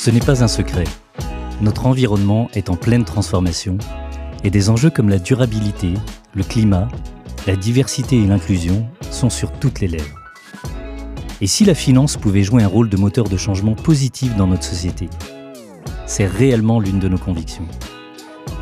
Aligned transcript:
Ce 0.00 0.12
n'est 0.12 0.20
pas 0.20 0.44
un 0.44 0.48
secret. 0.48 0.84
Notre 1.60 1.86
environnement 1.86 2.48
est 2.54 2.70
en 2.70 2.76
pleine 2.76 3.04
transformation 3.04 3.78
et 4.44 4.48
des 4.48 4.70
enjeux 4.70 4.90
comme 4.90 5.08
la 5.08 5.18
durabilité, 5.18 5.94
le 6.36 6.44
climat, 6.44 6.86
la 7.48 7.56
diversité 7.56 8.16
et 8.16 8.24
l'inclusion 8.24 8.86
sont 9.10 9.28
sur 9.28 9.50
toutes 9.50 9.80
les 9.80 9.88
lèvres. 9.88 10.16
Et 11.40 11.48
si 11.48 11.64
la 11.64 11.74
finance 11.74 12.16
pouvait 12.16 12.44
jouer 12.44 12.62
un 12.62 12.68
rôle 12.68 12.88
de 12.88 12.96
moteur 12.96 13.28
de 13.28 13.36
changement 13.36 13.74
positif 13.74 14.36
dans 14.36 14.46
notre 14.46 14.62
société 14.62 15.08
C'est 16.06 16.26
réellement 16.26 16.78
l'une 16.78 17.00
de 17.00 17.08
nos 17.08 17.18
convictions. 17.18 17.66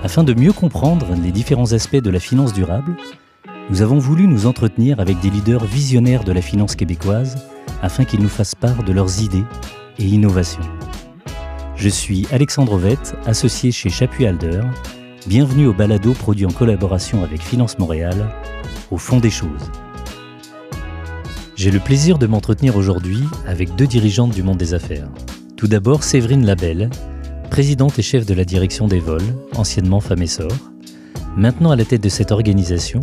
Afin 0.03 0.25
de 0.25 0.33
mieux 0.33 0.55
comprendre 0.55 1.09
les 1.23 1.33
différents 1.33 1.75
aspects 1.75 1.97
de 1.97 2.11
la 2.11 2.19
finance 2.19 2.55
durable, 2.55 2.97
nous 3.69 3.83
avons 3.83 3.99
voulu 3.99 4.27
nous 4.27 4.47
entretenir 4.47 5.01
avec 5.01 5.21
des 5.21 5.29
leaders 5.29 5.67
visionnaires 5.67 6.25
de 6.25 6.33
la 6.33 6.41
finance 6.41 6.77
québécoise 6.77 7.37
afin 7.83 8.07
qu'ils 8.07 8.23
nous 8.23 8.31
fassent 8.31 8.55
part 8.55 8.85
de 8.85 8.93
leurs 8.95 9.21
idées 9.23 9.45
et 9.99 10.07
innovations. 10.07 10.76
Je 11.77 11.91
suis 11.91 12.27
Alexandre 12.33 12.73
Ovette, 12.73 13.15
associé 13.27 13.71
chez 13.71 13.91
Chapuis 13.91 14.27
Alder. 14.27 14.63
Bienvenue 15.27 15.67
au 15.67 15.75
balado 15.75 16.15
produit 16.15 16.47
en 16.47 16.51
collaboration 16.51 17.23
avec 17.23 17.43
Finance 17.43 17.79
Montréal, 17.79 18.31
au 18.91 18.97
fond 18.97 19.21
des 19.21 19.29
choses. 19.31 19.71
J'ai 21.55 21.71
le 21.71 21.79
plaisir 21.79 22.17
de 22.17 22.27
m'entretenir 22.27 22.77
aujourd'hui 22.77 23.21
avec 23.47 23.75
deux 23.75 23.87
dirigeantes 23.87 24.33
du 24.33 24.43
monde 24.43 24.57
des 24.57 24.73
affaires. 24.73 25.09
Tout 25.59 25.67
d'abord, 25.67 26.03
Séverine 26.03 26.47
Labelle, 26.47 26.89
présidente 27.51 27.99
et 27.99 28.03
chef 28.03 28.25
de 28.25 28.33
la 28.33 28.47
direction 28.47 28.89
des 28.89 29.01
vols, 29.01 29.37
anciennement 29.55 30.01
Femme 30.01 30.23
Essor. 30.23 30.53
Maintenant 31.37 31.73
à 31.73 31.77
la 31.77 31.85
tête 31.85 32.03
de 32.03 32.09
cette 32.09 32.33
organisation, 32.33 33.01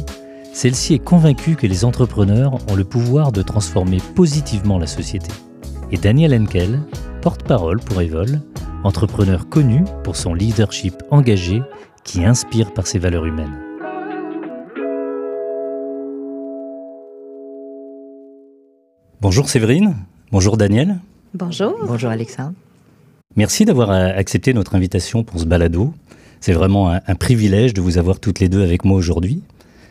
celle-ci 0.51 0.95
est 0.95 1.03
convaincue 1.03 1.55
que 1.55 1.67
les 1.67 1.85
entrepreneurs 1.85 2.57
ont 2.67 2.75
le 2.75 2.85
pouvoir 2.85 3.31
de 3.31 3.43
transformer 3.43 3.99
positivement 4.15 4.79
la 4.79 4.87
société. 4.87 5.29
Et 5.91 5.97
Daniel 5.97 6.33
Henkel, 6.33 6.79
porte-parole 7.23 7.79
pour 7.79 8.01
Evol, 8.01 8.41
entrepreneur 8.83 9.47
connu 9.47 9.85
pour 10.03 10.17
son 10.17 10.33
leadership 10.33 10.95
engagé 11.09 11.61
qui 12.03 12.25
inspire 12.25 12.73
par 12.73 12.85
ses 12.85 12.99
valeurs 12.99 13.25
humaines. 13.25 13.57
Bonjour 19.21 19.47
Séverine, 19.47 19.95
bonjour 20.33 20.57
Daniel. 20.57 20.99
Bonjour. 21.33 21.73
Bonjour 21.87 22.09
Alexandre. 22.09 22.55
Merci 23.37 23.63
d'avoir 23.63 23.91
accepté 23.91 24.53
notre 24.53 24.75
invitation 24.75 25.23
pour 25.23 25.39
ce 25.39 25.45
balado. 25.45 25.93
C'est 26.41 26.51
vraiment 26.51 26.91
un, 26.91 26.99
un, 27.07 27.15
privilège 27.15 27.73
de 27.73 27.79
vous 27.79 27.97
avoir 27.97 28.19
toutes 28.19 28.41
les 28.41 28.49
deux 28.49 28.63
avec 28.63 28.83
moi 28.83 28.97
aujourd'hui. 28.97 29.43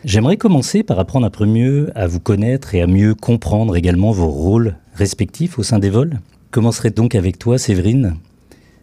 J'aimerais 0.04 0.36
commencer 0.36 0.82
par 0.82 0.98
apprendre 0.98 1.24
un 1.24 1.30
peu 1.30 1.46
mieux 1.46 1.90
à 1.94 2.06
vous 2.06 2.20
connaître 2.20 2.74
et 2.74 2.82
à 2.82 2.86
mieux 2.86 3.14
comprendre 3.14 3.74
également 3.74 4.10
vos 4.10 4.28
rôles 4.28 4.74
respectifs 4.94 5.58
au 5.58 5.62
sein 5.62 5.78
des 5.78 5.88
vols. 5.88 6.20
Commencerai 6.52 6.90
donc 6.90 7.14
avec 7.14 7.38
toi, 7.38 7.56
Séverine. 7.56 8.16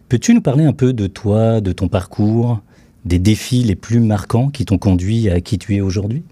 Peux-tu 0.08 0.34
nous 0.34 0.40
parler 0.40 0.64
un 0.64 0.72
peu 0.72 0.92
de 0.92 1.06
toi, 1.06 1.60
de 1.60 1.70
ton 1.70 1.86
parcours, 1.86 2.58
des 3.04 3.20
défis 3.20 3.62
les 3.62 3.76
plus 3.76 4.00
marquants 4.00 4.48
qui 4.48 4.64
t'ont 4.64 4.76
conduit 4.76 5.30
à 5.30 5.40
qui 5.40 5.56
tu 5.56 5.76
es 5.76 5.80
aujourd'hui? 5.80 6.24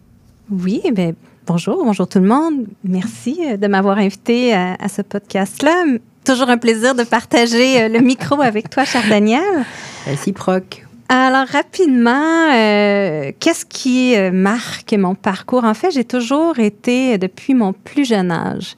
Oui, 0.50 0.83
ben, 0.92 1.14
bonjour, 1.47 1.84
bonjour 1.84 2.08
tout 2.08 2.19
le 2.19 2.27
monde. 2.27 2.67
Merci 2.83 3.39
euh, 3.41 3.56
de 3.56 3.69
m'avoir 3.69 3.98
invité 3.98 4.53
à, 4.53 4.75
à 4.80 4.89
ce 4.89 5.00
podcast-là. 5.00 5.84
Toujours 6.25 6.48
un 6.48 6.58
plaisir 6.58 6.97
de 6.97 7.05
partager 7.05 7.83
euh, 7.83 7.89
le 7.89 8.00
micro 8.00 8.41
avec 8.42 8.69
toi, 8.69 8.84
cher 8.84 9.05
Daniel. 9.08 9.64
Réciproque. 10.06 10.89
Alors, 11.11 11.47
rapidement, 11.47 12.52
euh, 12.52 13.33
qu'est-ce 13.41 13.64
qui 13.64 14.14
euh, 14.14 14.30
marque 14.30 14.92
mon 14.92 15.14
parcours? 15.14 15.64
En 15.64 15.73
fait, 15.73 15.91
j'ai 15.91 16.05
toujours 16.05 16.58
été, 16.58 17.17
depuis 17.17 17.55
mon 17.55 17.73
plus 17.73 18.05
jeune 18.05 18.30
âge, 18.30 18.77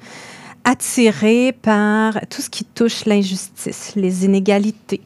attirée 0.65 1.53
par 1.53 2.21
tout 2.29 2.43
ce 2.43 2.51
qui 2.51 2.65
touche 2.65 3.05
l'injustice, 3.05 3.93
les 3.97 4.25
inégalités. 4.25 5.01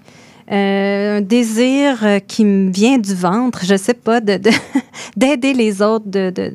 Euh, 0.50 1.18
un 1.18 1.20
désir 1.22 2.04
qui 2.26 2.44
me 2.44 2.70
vient 2.70 2.98
du 2.98 3.14
ventre, 3.14 3.64
je 3.64 3.76
sais 3.76 3.94
pas, 3.94 4.20
d'aider 4.20 4.50
de, 5.16 5.56
les 5.56 5.80
autres, 5.80 6.06
de, 6.06 6.52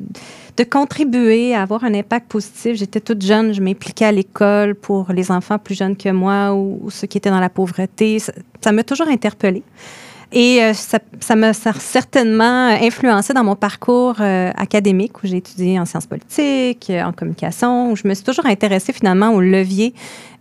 contribuer 0.70 1.54
à 1.54 1.62
avoir 1.62 1.84
un 1.84 1.94
impact 1.94 2.30
positif. 2.30 2.76
J'étais 2.76 3.00
toute 3.00 3.22
jeune, 3.22 3.52
je 3.54 3.62
m'impliquais 3.62 4.04
à 4.04 4.12
l'école 4.12 4.74
pour 4.74 5.10
les 5.10 5.30
enfants 5.30 5.58
plus 5.58 5.74
jeunes 5.74 5.96
que 5.96 6.10
moi 6.10 6.52
ou, 6.54 6.78
ou 6.82 6.90
ceux 6.90 7.06
qui 7.06 7.18
étaient 7.18 7.30
dans 7.30 7.40
la 7.40 7.48
pauvreté. 7.48 8.18
Ça 8.60 8.70
m'a 8.70 8.84
toujours 8.84 9.08
interpellée. 9.08 9.64
Et 10.32 10.62
euh, 10.62 10.74
ça, 10.74 10.98
ça 11.18 11.34
m'a 11.34 11.52
certainement 11.52 12.68
influencé 12.68 13.32
dans 13.34 13.42
mon 13.42 13.56
parcours 13.56 14.16
euh, 14.20 14.52
académique 14.56 15.22
où 15.22 15.26
j'ai 15.26 15.38
étudié 15.38 15.78
en 15.78 15.84
sciences 15.84 16.06
politiques, 16.06 16.88
euh, 16.90 17.02
en 17.02 17.12
communication, 17.12 17.90
où 17.90 17.96
je 17.96 18.06
me 18.06 18.14
suis 18.14 18.24
toujours 18.24 18.46
intéressée 18.46 18.92
finalement 18.92 19.30
au 19.30 19.40
levier 19.40 19.92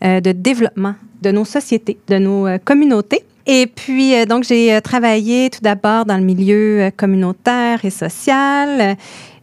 euh, 0.04 0.22
de 0.22 0.32
développement 0.32 0.94
de 1.22 1.32
nos 1.32 1.44
sociétés, 1.44 1.98
de 2.08 2.20
nos 2.20 2.46
euh, 2.46 2.58
communautés. 2.64 3.24
Et 3.48 3.66
puis, 3.66 4.14
euh, 4.14 4.26
donc, 4.26 4.44
j'ai 4.44 4.80
travaillé 4.82 5.50
tout 5.50 5.62
d'abord 5.64 6.06
dans 6.06 6.18
le 6.18 6.24
milieu 6.24 6.92
communautaire 6.96 7.84
et 7.84 7.90
social. 7.90 8.96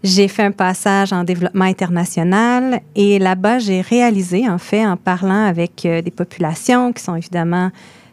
J'ai 0.04 0.28
fait 0.28 0.44
un 0.44 0.52
passage 0.52 1.12
en 1.12 1.24
développement 1.24 1.64
international 1.64 2.80
et 2.94 3.18
là-bas, 3.18 3.58
j'ai 3.58 3.80
réalisé, 3.80 4.48
en 4.48 4.58
fait, 4.58 4.86
en 4.86 4.96
parlant 4.96 5.44
avec 5.46 5.82
des 5.82 6.12
populations 6.12 6.92
qui 6.92 7.02
sont 7.02 7.16
évidemment 7.16 7.72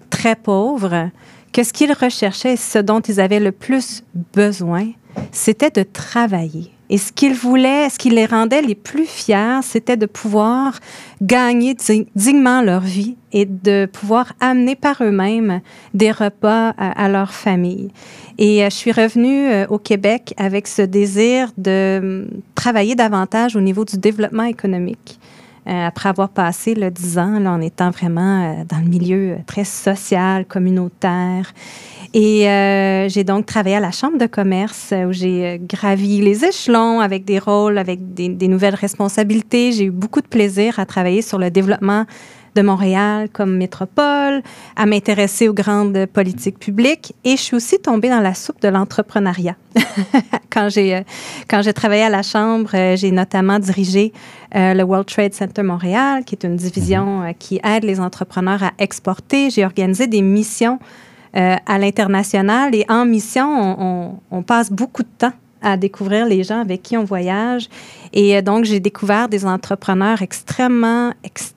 très 0.10 0.36
pauvres, 0.36 1.10
que 1.54 1.64
ce 1.64 1.72
qu'ils 1.72 1.94
recherchaient, 1.94 2.58
ce 2.58 2.80
dont 2.80 3.00
ils 3.00 3.22
avaient 3.22 3.40
le 3.40 3.52
plus 3.52 4.04
besoin, 4.34 4.88
c'était 5.32 5.70
de 5.70 5.84
travailler. 5.84 6.72
Et 6.90 6.98
ce 6.98 7.12
qu'ils 7.12 7.34
voulaient, 7.34 7.90
ce 7.90 7.98
qui 7.98 8.10
les 8.10 8.26
rendait 8.26 8.62
les 8.62 8.76
plus 8.76 9.06
fiers, 9.06 9.62
c'était 9.64 9.98
de 9.98 10.06
pouvoir 10.06 10.80
gagner 11.22 11.76
dignement 12.16 12.62
leur 12.62 12.82
vie 12.82 13.16
et 13.32 13.46
de 13.46 13.88
pouvoir 13.92 14.34
amener 14.40 14.76
par 14.76 15.02
eux-mêmes 15.02 15.62
des 15.94 16.12
repas 16.12 16.74
à, 16.78 17.04
à, 17.04 17.10
leur 17.10 17.34
famille. 17.34 17.90
Et 18.38 18.64
euh, 18.64 18.70
je 18.70 18.76
suis 18.76 18.92
revenue 18.92 19.48
euh, 19.48 19.66
au 19.70 19.80
Québec 19.80 20.34
avec 20.38 20.68
ce 20.68 20.82
désir 20.82 21.50
de 21.58 22.28
travailler 22.54 22.96
davantage 22.96 23.56
au 23.56 23.62
niveau 23.62 23.86
du 23.86 23.98
développement 23.98 24.44
économique. 24.44 25.20
Euh, 25.66 25.88
après 25.88 26.10
avoir 26.10 26.28
passé 26.28 26.76
le 26.76 26.92
10 26.92 27.18
ans 27.20 27.46
en 27.46 27.62
étant 27.62 27.90
vraiment 27.90 28.44
euh, 28.44 28.64
dans 28.68 28.80
le 28.80 28.90
milieu 28.90 29.38
très 29.48 29.64
social, 29.64 30.46
communautaire. 30.46 31.54
Et 32.14 32.50
euh, 32.50 33.08
j'ai 33.08 33.24
donc 33.24 33.46
travaillé 33.46 33.78
à 33.78 33.80
la 33.80 33.92
Chambre 33.92 34.18
de 34.18 34.26
commerce 34.26 34.94
où 35.08 35.14
j'ai 35.14 35.62
gravi 35.64 36.20
les 36.20 36.44
échelons 36.44 37.00
avec 37.00 37.24
des 37.24 37.40
rôles, 37.40 37.78
avec 37.78 38.14
des 38.14 38.48
nouvelles 38.48 38.76
responsabilités. 38.76 39.72
J'ai 39.72 39.86
eu 39.86 39.92
beaucoup 39.92 40.22
de 40.22 40.28
plaisir 40.28 40.80
à 40.80 40.86
travailler 40.86 41.22
sur 41.22 41.40
le 41.40 41.50
développement 41.50 42.06
de 42.56 42.62
Montréal 42.62 43.30
comme 43.32 43.58
métropole, 43.58 44.42
à 44.76 44.86
m'intéresser 44.86 45.48
aux 45.48 45.54
grandes 45.54 46.06
politiques 46.06 46.60
publiques. 46.60 47.14
Et 47.24 47.32
je 47.32 47.42
suis 47.42 47.56
aussi 47.56 47.80
tombée 47.80 48.10
dans 48.10 48.22
la 48.22 48.34
soupe 48.34 48.62
de 48.62 48.68
l'entrepreneuriat. 48.68 49.56
quand 50.52 50.70
j'ai 50.70 51.04
quand 51.50 51.62
j'ai 51.62 51.74
travaillé 51.74 52.04
à 52.04 52.10
la 52.10 52.22
Chambre, 52.22 52.96
j'ai 52.96 53.12
notamment 53.12 53.60
dirigé 53.60 54.14
euh, 54.56 54.74
le 54.74 54.84
World 54.84 55.08
Trade 55.08 55.34
Center 55.34 55.64
Montréal, 55.64 56.24
qui 56.26 56.36
est 56.36 56.44
une 56.46 56.56
division 56.56 57.24
euh, 57.24 57.32
qui 57.38 57.60
aide 57.64 57.84
les 57.84 58.00
entrepreneurs 58.00 58.62
à 58.62 58.72
exporter. 58.78 59.50
J'ai 59.50 59.66
organisé 59.66 60.06
des 60.06 60.22
missions 60.22 60.78
euh, 61.36 61.56
à 61.66 61.80
l'international 61.80 62.76
et 62.76 62.86
en 62.88 63.06
mission, 63.06 63.48
on, 63.48 64.20
on, 64.32 64.38
on 64.38 64.44
passe 64.44 64.72
beaucoup 64.72 65.02
de 65.02 65.10
temps 65.18 65.34
à 65.64 65.78
découvrir 65.78 66.28
les 66.28 66.44
gens 66.44 66.60
avec 66.60 66.84
qui 66.84 66.98
on 66.98 67.04
voyage. 67.04 67.70
Et 68.12 68.40
donc, 68.42 68.66
j'ai 68.66 68.80
découvert 68.80 69.30
des 69.30 69.46
entrepreneurs 69.46 70.22
extrêmement, 70.22 71.14
extrêmement 71.24 71.53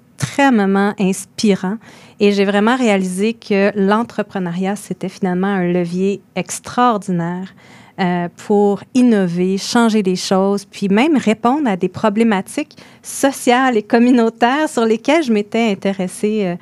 inspirants. 0.98 1.78
Et 2.20 2.32
j'ai 2.32 2.44
vraiment 2.44 2.76
réalisé 2.76 3.34
que 3.34 3.72
l'entrepreneuriat, 3.76 4.76
c'était 4.76 5.08
finalement 5.08 5.48
un 5.48 5.64
levier 5.64 6.20
extraordinaire 6.34 7.54
euh, 7.98 8.28
pour 8.46 8.82
innover, 8.94 9.56
changer 9.58 10.02
les 10.02 10.16
choses, 10.16 10.66
puis 10.66 10.88
même 10.88 11.16
répondre 11.16 11.68
à 11.68 11.76
des 11.76 11.88
problématiques 11.88 12.76
sociales 13.02 13.76
et 13.76 13.82
communautaires 13.82 14.68
sur 14.68 14.84
lesquelles 14.84 15.22
je 15.22 15.32
m'étais 15.32 15.70
intéressée 15.70 16.42
euh, 16.44 16.56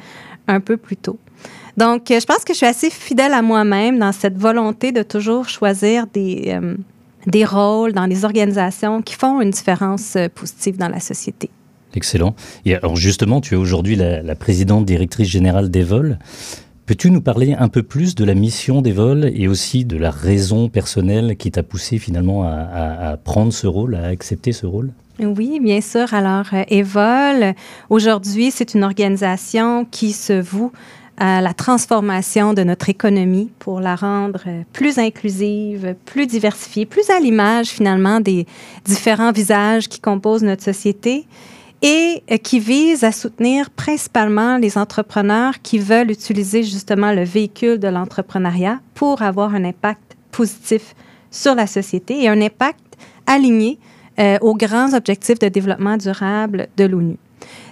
un 0.46 0.60
peu 0.60 0.76
plus 0.76 0.96
tôt. 0.96 1.18
Donc, 1.76 2.10
euh, 2.10 2.20
je 2.20 2.26
pense 2.26 2.44
que 2.44 2.52
je 2.52 2.58
suis 2.58 2.66
assez 2.66 2.88
fidèle 2.88 3.32
à 3.32 3.42
moi-même 3.42 3.98
dans 3.98 4.12
cette 4.12 4.38
volonté 4.38 4.92
de 4.92 5.02
toujours 5.02 5.48
choisir 5.48 6.06
des, 6.06 6.56
des 7.26 7.44
rôles 7.44 7.92
dans 7.92 8.06
les 8.06 8.24
organisations 8.24 9.02
qui 9.02 9.14
font 9.14 9.40
une 9.40 9.50
différence 9.50 10.16
positive 10.36 10.76
dans 10.76 10.88
la 10.88 11.00
société. 11.00 11.50
Excellent. 11.94 12.34
Et 12.64 12.74
alors 12.74 12.96
justement, 12.96 13.40
tu 13.40 13.54
es 13.54 13.56
aujourd'hui 13.56 13.96
la, 13.96 14.34
présidente 14.34 14.84
directrice 14.84 15.28
générale 15.28 15.70
des 15.70 15.82
vols. 15.82 16.18
Peux-tu 16.86 17.10
nous 17.10 17.22
parler 17.22 17.54
un 17.58 17.68
peu 17.68 17.82
plus 17.82 18.14
de 18.14 18.24
la 18.24 18.34
mission 18.34 18.82
des 18.82 18.92
vols 18.92 19.30
et 19.34 19.48
aussi 19.48 19.84
de 19.84 19.96
la 19.96 20.10
raison 20.10 20.68
personnelle 20.68 21.36
qui 21.36 21.50
t'a 21.50 21.62
poussé 21.62 21.98
finalement 21.98 22.44
à, 22.44 23.12
à, 23.12 23.16
prendre 23.16 23.52
ce 23.52 23.66
rôle, 23.66 23.94
à 23.94 24.06
accepter 24.06 24.52
ce 24.52 24.66
rôle? 24.66 24.92
Oui, 25.20 25.60
bien 25.60 25.80
sûr. 25.80 26.12
Alors, 26.12 26.46
euh, 26.52 26.64
Evol, 26.68 27.54
aujourd'hui, 27.88 28.50
c'est 28.50 28.74
une 28.74 28.82
organisation 28.82 29.86
qui 29.90 30.12
se 30.12 30.38
voue 30.38 30.72
à 31.16 31.40
la 31.40 31.54
transformation 31.54 32.54
de 32.54 32.64
notre 32.64 32.88
économie 32.88 33.50
pour 33.58 33.80
la 33.80 33.94
rendre 33.94 34.42
plus 34.72 34.98
inclusive, 34.98 35.94
plus 36.04 36.26
diversifiée, 36.26 36.86
plus 36.86 37.08
à 37.10 37.20
l'image 37.20 37.68
finalement 37.68 38.20
des 38.20 38.46
différents 38.84 39.32
visages 39.32 39.88
qui 39.88 40.00
composent 40.00 40.42
notre 40.42 40.64
société. 40.64 41.26
Et 41.82 42.22
qui 42.42 42.60
vise 42.60 43.04
à 43.04 43.12
soutenir 43.12 43.70
principalement 43.70 44.56
les 44.56 44.78
entrepreneurs 44.78 45.60
qui 45.62 45.78
veulent 45.78 46.10
utiliser 46.10 46.62
justement 46.62 47.12
le 47.12 47.24
véhicule 47.24 47.78
de 47.78 47.88
l'entrepreneuriat 47.88 48.80
pour 48.94 49.22
avoir 49.22 49.54
un 49.54 49.64
impact 49.64 50.16
positif 50.30 50.94
sur 51.30 51.54
la 51.54 51.66
société 51.66 52.22
et 52.22 52.28
un 52.28 52.40
impact 52.40 52.96
aligné 53.26 53.78
euh, 54.18 54.38
aux 54.40 54.54
grands 54.54 54.94
objectifs 54.94 55.38
de 55.38 55.48
développement 55.48 55.96
durable 55.96 56.68
de 56.76 56.84
l'ONU. 56.84 57.18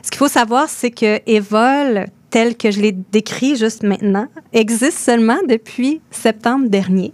Ce 0.03 0.11
qu'il 0.11 0.19
faut 0.19 0.29
savoir, 0.29 0.69
c'est 0.69 0.91
que 0.91 1.21
Evol, 1.27 2.07
tel 2.31 2.57
que 2.57 2.71
je 2.71 2.81
l'ai 2.81 2.93
décrit 2.93 3.57
juste 3.57 3.83
maintenant, 3.83 4.27
existe 4.53 4.99
seulement 4.99 5.39
depuis 5.49 6.01
septembre 6.11 6.69
dernier. 6.69 7.13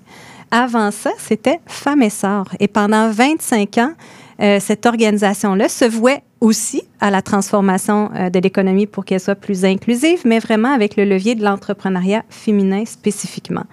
Avant 0.51 0.91
ça, 0.91 1.11
c'était 1.19 1.61
Femmes 1.67 2.03
et 2.03 2.11
Sœurs. 2.11 2.49
Et 2.59 2.69
pendant 2.69 3.11
25 3.11 3.79
ans, 3.79 3.93
euh, 4.41 4.59
cette 4.61 4.87
organisation-là 4.87 5.69
se 5.69 5.85
vouait 5.85 6.23
aussi 6.41 6.83
à 7.01 7.11
la 7.11 7.23
transformation 7.23 8.11
euh, 8.15 8.31
de 8.31 8.39
l'économie 8.39 8.87
pour 8.87 9.05
qu'elle 9.05 9.21
soit 9.21 9.35
plus 9.35 9.65
inclusive, 9.65 10.21
mais 10.25 10.39
vraiment 10.39 10.73
avec 10.73 10.97
le 10.97 11.05
levier 11.05 11.35
de 11.35 11.43
l'entrepreneuriat 11.43 12.23
féminin 12.29 12.85
spécifiquement. 12.85 13.65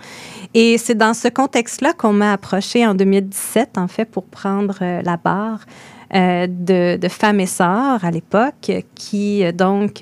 Et 0.56 0.80
c'est 0.80 0.96
dans 0.96 1.14
ce 1.14 1.28
contexte-là 1.28 1.94
qu'on 1.94 2.14
m'a 2.14 2.34
approché 2.34 2.86
en 2.86 2.96
2017, 2.96 3.78
en 3.78 3.88
fait, 3.88 4.06
pour 4.06 4.24
prendre 4.24 4.78
euh, 4.82 5.02
la 5.04 5.18
barre 5.18 5.66
de, 6.14 7.08
femmes 7.10 7.42
et 7.42 7.46
sœurs 7.46 8.06
à 8.06 8.12
l'époque, 8.12 8.72
qui 8.94 9.44
donc 9.54 10.02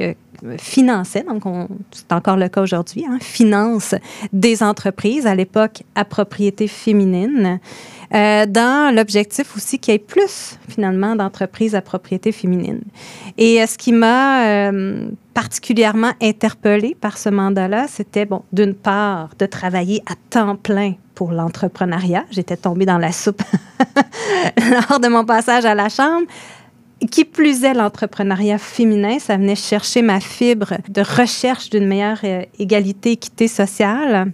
finançait, 0.57 1.24
donc 1.24 1.44
c'est 1.92 2.12
encore 2.12 2.38
le 2.38 2.50
cas 2.50 2.62
aujourd'hui, 2.62 3.06
hein, 3.09 3.18
finance 3.19 3.95
des 4.31 4.62
entreprises, 4.62 5.25
à 5.25 5.33
l'époque 5.33 5.83
à 5.95 6.06
propriété 6.06 6.68
féminine, 6.68 7.59
euh, 8.13 8.45
dans 8.45 8.95
l'objectif 8.95 9.56
aussi 9.56 9.80
qu'il 9.80 9.94
y 9.94 9.95
ait 9.95 10.00
plus 10.00 10.57
finalement 10.69 11.15
d'entreprises 11.15 11.75
à 11.75 11.81
propriété 11.81 12.31
féminine. 12.31 12.81
Et 13.38 13.62
euh, 13.62 13.65
ce 13.65 13.77
qui 13.77 13.92
m'a 13.92 14.45
euh, 14.45 15.10
particulièrement 15.33 16.12
interpellée 16.21 16.95
par 17.00 17.18
ce 17.18 17.30
mandat-là, 17.30 17.88
c'était, 17.88 18.25
bon, 18.25 18.44
d'une 18.51 18.75
part, 18.75 19.30
de 19.39 19.45
travailler 19.45 20.04
à 20.06 20.13
temps 20.30 20.56
plein 20.56 20.94
pour 21.15 21.31
l'entrepreneuriat. 21.31 22.25
J'étais 22.31 22.57
tombée 22.57 22.86
dans 22.86 22.98
la 22.98 23.12
soupe 23.12 23.42
lors 24.89 25.00
de 25.00 25.07
mon 25.07 25.25
passage 25.25 25.66
à 25.66 25.75
la 25.75 25.89
Chambre. 25.89 26.27
Qui 27.12 27.25
plus 27.25 27.63
est, 27.63 27.74
l'entrepreneuriat 27.74 28.57
féminin, 28.57 29.19
ça 29.19 29.36
venait 29.36 29.56
chercher 29.56 30.01
ma 30.01 30.19
fibre 30.19 30.75
de 30.88 31.01
recherche 31.01 31.69
d'une 31.69 31.86
meilleure 31.86 32.21
euh, 32.24 32.44
égalité, 32.59 33.12
équité 33.12 33.48
sociale. 33.48 34.31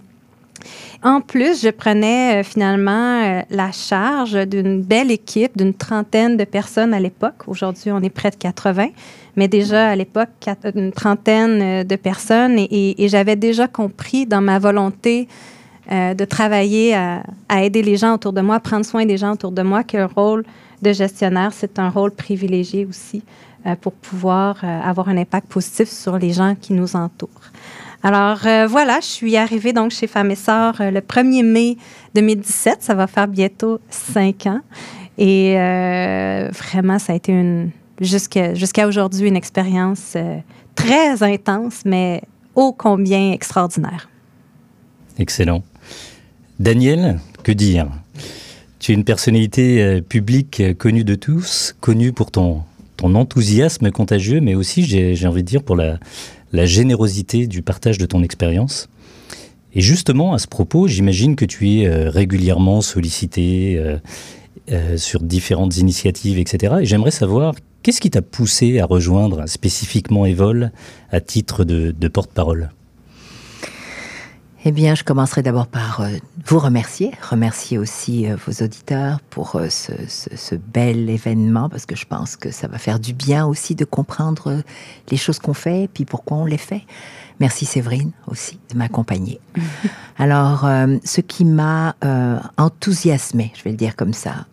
En 1.02 1.20
plus, 1.20 1.62
je 1.62 1.70
prenais 1.70 2.40
euh, 2.40 2.42
finalement 2.42 3.22
euh, 3.22 3.42
la 3.50 3.72
charge 3.72 4.46
d'une 4.46 4.82
belle 4.82 5.10
équipe, 5.10 5.56
d'une 5.56 5.74
trentaine 5.74 6.36
de 6.36 6.44
personnes 6.44 6.94
à 6.94 7.00
l'époque. 7.00 7.46
Aujourd'hui, 7.46 7.90
on 7.92 8.00
est 8.02 8.10
près 8.10 8.30
de 8.30 8.36
80, 8.36 8.88
mais 9.36 9.48
déjà 9.48 9.88
à 9.88 9.96
l'époque, 9.96 10.28
une 10.74 10.92
trentaine 10.92 11.84
de 11.84 11.96
personnes. 11.96 12.58
Et, 12.58 13.08
j'avais 13.08 13.36
déjà 13.36 13.66
compris 13.68 14.26
dans 14.26 14.40
ma 14.40 14.58
volonté 14.58 15.28
de 15.90 16.24
travailler 16.24 16.94
à, 16.94 17.22
aider 17.64 17.82
les 17.82 17.96
gens 17.96 18.14
autour 18.14 18.32
de 18.32 18.40
moi, 18.40 18.60
prendre 18.60 18.84
soin 18.84 19.04
des 19.06 19.16
gens 19.16 19.32
autour 19.32 19.50
de 19.50 19.62
moi, 19.62 19.82
que 19.82 19.96
le 19.96 20.04
rôle 20.04 20.44
de 20.82 20.92
gestionnaire, 20.92 21.52
c'est 21.52 21.78
un 21.78 21.90
rôle 21.90 22.12
privilégié 22.12 22.86
aussi 22.86 23.22
euh, 23.66 23.74
pour 23.76 23.92
pouvoir 23.92 24.56
euh, 24.64 24.80
avoir 24.82 25.10
un 25.10 25.18
impact 25.18 25.48
positif 25.48 25.90
sur 25.90 26.18
les 26.18 26.32
gens 26.32 26.54
qui 26.58 26.72
nous 26.72 26.96
entourent. 26.96 27.49
Alors 28.02 28.46
euh, 28.46 28.66
voilà, 28.66 29.00
je 29.00 29.06
suis 29.06 29.36
arrivée 29.36 29.72
donc 29.72 29.90
chez 29.90 30.06
Femmes 30.06 30.30
et 30.30 30.36
Sœurs 30.36 30.76
le 30.80 31.00
1er 31.00 31.44
mai 31.44 31.76
2017. 32.14 32.82
Ça 32.82 32.94
va 32.94 33.06
faire 33.06 33.28
bientôt 33.28 33.80
cinq 33.90 34.46
ans. 34.46 34.60
Et 35.18 35.54
vraiment, 35.54 36.98
ça 36.98 37.12
a 37.12 37.16
été 37.16 37.30
une 37.30 37.70
jusqu'à 38.00 38.88
aujourd'hui 38.88 39.28
une 39.28 39.36
expérience 39.36 40.16
très 40.74 41.22
intense, 41.22 41.82
mais 41.84 42.22
ô 42.54 42.72
combien 42.72 43.32
extraordinaire. 43.32 44.08
Excellent. 45.18 45.62
Daniel, 46.58 47.18
que 47.42 47.52
dire? 47.52 47.88
Tu 48.78 48.92
es 48.92 48.94
une 48.94 49.04
personnalité 49.04 49.82
euh, 49.82 50.00
publique 50.00 50.60
euh, 50.60 50.72
connue 50.72 51.04
de 51.04 51.14
tous, 51.14 51.74
connue 51.80 52.12
pour 52.12 52.30
ton, 52.30 52.62
ton 52.96 53.14
enthousiasme 53.14 53.90
contagieux, 53.90 54.40
mais 54.40 54.54
aussi, 54.54 54.84
j'ai 54.84 55.26
envie 55.26 55.42
de 55.42 55.48
dire, 55.48 55.62
pour 55.62 55.76
la, 55.76 55.98
la 56.52 56.66
générosité 56.66 57.46
du 57.46 57.62
partage 57.62 57.98
de 57.98 58.06
ton 58.06 58.22
expérience. 58.22 58.88
Et 59.72 59.80
justement, 59.80 60.34
à 60.34 60.38
ce 60.38 60.48
propos, 60.48 60.88
j'imagine 60.88 61.36
que 61.36 61.44
tu 61.44 61.70
es 61.70 61.86
euh, 61.86 62.10
régulièrement 62.10 62.80
sollicité 62.80 63.80
sur 64.96 65.20
différentes 65.20 65.78
initiatives, 65.78 66.38
etc. 66.38 66.76
Et 66.82 66.84
j'aimerais 66.84 67.10
savoir, 67.10 67.54
qu'est-ce 67.82 68.00
qui 68.00 68.10
t'a 68.10 68.22
poussé 68.22 68.78
à 68.78 68.86
rejoindre 68.86 69.48
spécifiquement 69.48 70.26
Evol 70.26 70.70
à 71.10 71.20
titre 71.20 71.64
de 71.64 72.08
porte-parole? 72.08 72.70
Eh 74.64 74.72
bien, 74.72 74.94
je 74.94 75.04
commencerai 75.04 75.42
d'abord 75.42 75.66
par 75.66 76.02
euh, 76.02 76.10
vous 76.44 76.58
remercier, 76.58 77.12
remercier 77.30 77.78
aussi 77.78 78.30
euh, 78.30 78.36
vos 78.46 78.62
auditeurs 78.62 79.20
pour 79.30 79.56
euh, 79.56 79.68
ce, 79.70 80.54
bel 80.54 81.08
événement, 81.08 81.70
parce 81.70 81.86
que 81.86 81.96
je 81.96 82.04
pense 82.04 82.36
que 82.36 82.50
ça 82.50 82.68
va 82.68 82.76
faire 82.76 83.00
du 83.00 83.14
bien 83.14 83.46
aussi 83.46 83.74
de 83.74 83.86
comprendre 83.86 84.62
les 85.10 85.16
choses 85.16 85.38
qu'on 85.38 85.54
fait 85.54 85.84
et 85.84 85.88
puis 85.88 86.04
pourquoi 86.04 86.36
on 86.36 86.44
les 86.44 86.58
fait. 86.58 86.82
Merci 87.38 87.64
Séverine 87.64 88.12
aussi 88.26 88.60
de 88.70 88.76
m'accompagner. 88.76 89.40
Alors, 90.18 90.68
ce 91.04 91.22
qui 91.22 91.46
m'a 91.46 91.96
enthousiasmé, 92.58 93.50
je 93.56 93.62
vais 93.62 93.70
le 93.70 93.78
dire 93.78 93.96
comme 93.96 94.12
ça, 94.12 94.44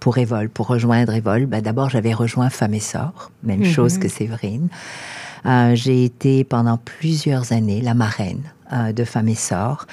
pour 0.00 0.18
Evol, 0.18 0.48
pour 0.48 0.66
rejoindre 0.66 1.12
Evol, 1.14 1.46
bah, 1.46 1.60
d'abord 1.60 1.88
j'avais 1.88 2.12
rejoint 2.12 2.50
Femme 2.50 2.74
et 2.74 2.80
Sort, 2.80 3.30
même 3.44 3.60
mhm. 3.60 3.66
chose 3.66 3.98
que 3.98 4.08
Séverine. 4.08 4.68
J'ai 5.74 6.04
été 6.04 6.42
pendant 6.42 6.78
plusieurs 6.78 7.52
années 7.52 7.80
la 7.80 7.94
marraine 7.94 8.42
euh, 8.72 8.92
de 8.92 9.04
Femmes 9.04 9.28
et 9.28 9.34
Sort, 9.34 9.86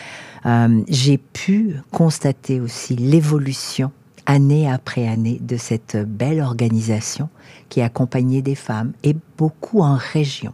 euh, 0.46 0.82
j'ai 0.88 1.18
pu 1.18 1.76
constater 1.92 2.60
aussi 2.60 2.96
l'évolution 2.96 3.92
année 4.26 4.70
après 4.70 5.08
année 5.08 5.40
de 5.42 5.58
cette 5.58 5.98
belle 5.98 6.42
organisation 6.42 7.30
qui 7.70 7.82
accompagnait 7.82 8.42
des 8.42 8.56
femmes 8.56 8.94
et 9.04 9.16
beaucoup 9.38 9.82
en 9.82 9.96
région. 9.96 10.54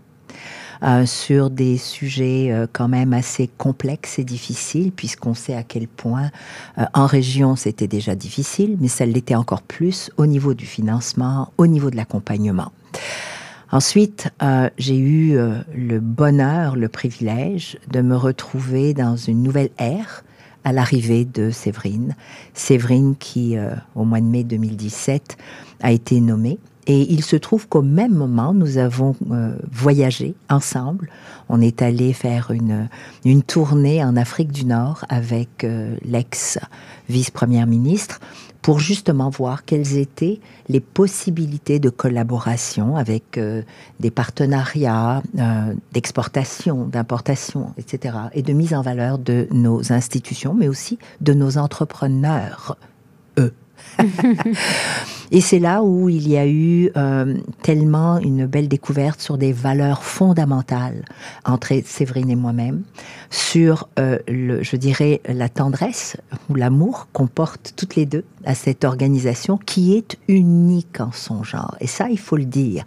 Euh, 0.83 1.06
sur 1.06 1.51
des 1.51 1.77
sujets 1.77 2.68
quand 2.73 2.88
même 2.88 3.13
assez 3.13 3.47
complexes 3.47 4.18
et 4.18 4.24
difficiles, 4.24 4.91
puisqu'on 4.91 5.35
sait 5.35 5.53
à 5.53 5.62
quel 5.62 5.88
point 5.88 6.31
en 6.95 7.06
région 7.06 7.56
c'était 7.56 7.88
déjà 7.88 8.15
difficile, 8.15 8.77
mais 8.79 8.88
ça 8.88 9.06
l'était 9.06 9.35
encore 9.35 9.62
plus 9.62 10.10
au 10.17 10.25
niveau 10.25 10.55
du 10.55 10.65
financement, 10.65 11.53
au 11.60 11.67
niveau 11.67 11.91
de 11.91 11.98
l'accompagnement. 11.98 12.72
Ensuite, 13.72 14.30
euh, 14.44 14.70
j'ai 14.78 14.98
eu 14.98 15.38
euh, 15.38 15.60
le 15.74 16.01
bonheur, 16.01 16.75
le 16.75 16.90
privilège 16.90 17.78
de 17.90 18.01
me 18.01 18.18
retrouver 18.18 18.94
dans 18.94 19.16
une 19.16 19.42
nouvelle 19.42 19.70
ère 19.78 20.25
à 20.66 20.74
l'arrivée 20.74 21.24
de 21.24 21.51
Séverine. 21.51 22.16
Séverine 22.54 23.16
qui, 23.16 23.58
euh, 23.58 23.74
au 23.96 24.04
mois 24.04 24.20
de 24.20 24.25
mai 24.25 24.44
2017, 24.44 25.38
a 25.82 25.92
été 25.94 26.20
nommée. 26.20 26.60
Et 26.86 27.13
il 27.13 27.24
se 27.24 27.38
trouve 27.38 27.70
qu'au 27.70 27.82
même 27.84 28.13
moment, 28.13 28.54
nous 28.56 28.80
avons 28.80 29.16
voyagé 29.72 30.34
ensemble. 30.50 31.12
On 31.48 31.62
est 31.62 31.84
allé 31.84 32.12
faire 32.12 32.50
une, 32.50 32.90
une 33.24 33.44
tournée 33.44 34.04
en 34.04 34.18
Afrique 34.18 34.51
du 34.51 34.66
Nord 34.66 35.06
avec 35.08 35.63
l'ex-vice-première 36.04 37.68
ministre 37.68 38.20
pour 38.62 38.80
justement 38.80 39.30
voir 39.30 39.65
quelles 39.65 39.98
étaient 39.98 40.39
les 40.70 40.80
possibilités 40.80 41.80
de 41.80 41.89
collaboration 41.89 42.96
avec 42.96 43.38
euh, 43.38 43.62
des 44.00 44.12
partenariats 44.12 45.24
euh, 45.39 45.74
d'exportation, 45.91 46.86
d'importation, 46.86 47.74
etc., 47.77 48.15
et 48.34 48.41
de 48.41 48.53
mise 48.53 48.74
en 48.74 48.82
valeur 48.82 49.18
de 49.18 49.48
nos 49.51 49.91
institutions, 49.91 50.53
mais 50.53 50.68
aussi 50.68 51.00
de 51.22 51.34
nos 51.34 51.58
entrepreneurs. 51.58 52.77
Et 55.34 55.39
c'est 55.39 55.60
là 55.60 55.81
où 55.81 56.10
il 56.10 56.27
y 56.27 56.38
a 56.38 56.46
eu 56.46 56.91
euh, 56.98 57.38
tellement 57.62 58.20
une 58.20 58.48
belle 58.48 58.67
découverte 58.67 59.22
sur 59.22 59.38
des 59.38 59.53
valeurs 59.53 60.03
fondamentales 60.03 61.05
entre 61.46 61.74
Séverine 61.86 62.29
et 62.29 62.36
moi-même, 62.36 62.84
sur, 63.29 63.88
euh, 63.98 64.20
je 64.27 64.75
dirais, 64.75 65.22
la 65.25 65.48
tendresse 65.48 66.17
ou 66.50 66.55
l'amour 66.55 67.08
qu'on 67.13 67.27
porte 67.27 67.74
toutes 67.77 67.96
les 67.96 68.05
deux 68.05 68.25
à 68.43 68.55
cette 68.55 68.84
organisation 68.84 69.58
qui 69.58 69.96
est 69.96 70.17
unique 70.27 71.00
en 71.00 71.13
son 71.13 71.43
genre. 71.43 71.77
Et 71.79 71.88
ça, 71.88 72.10
il 72.10 72.20
faut 72.20 72.36
le 72.36 72.43
dire. 72.43 72.84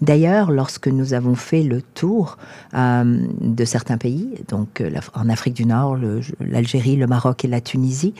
D'ailleurs, 0.00 0.52
lorsque 0.52 0.86
nous 0.86 1.12
avons 1.12 1.34
fait 1.34 1.64
le 1.64 1.82
tour 1.82 2.38
euh, 2.74 3.26
de 3.40 3.64
certains 3.64 3.98
pays, 3.98 4.28
donc 4.46 4.80
en 5.14 5.28
Afrique 5.28 5.54
du 5.54 5.66
Nord, 5.66 5.98
l'Algérie, 6.38 6.94
le 6.94 7.08
Maroc 7.08 7.44
et 7.44 7.48
la 7.48 7.60
Tunisie, 7.60 8.14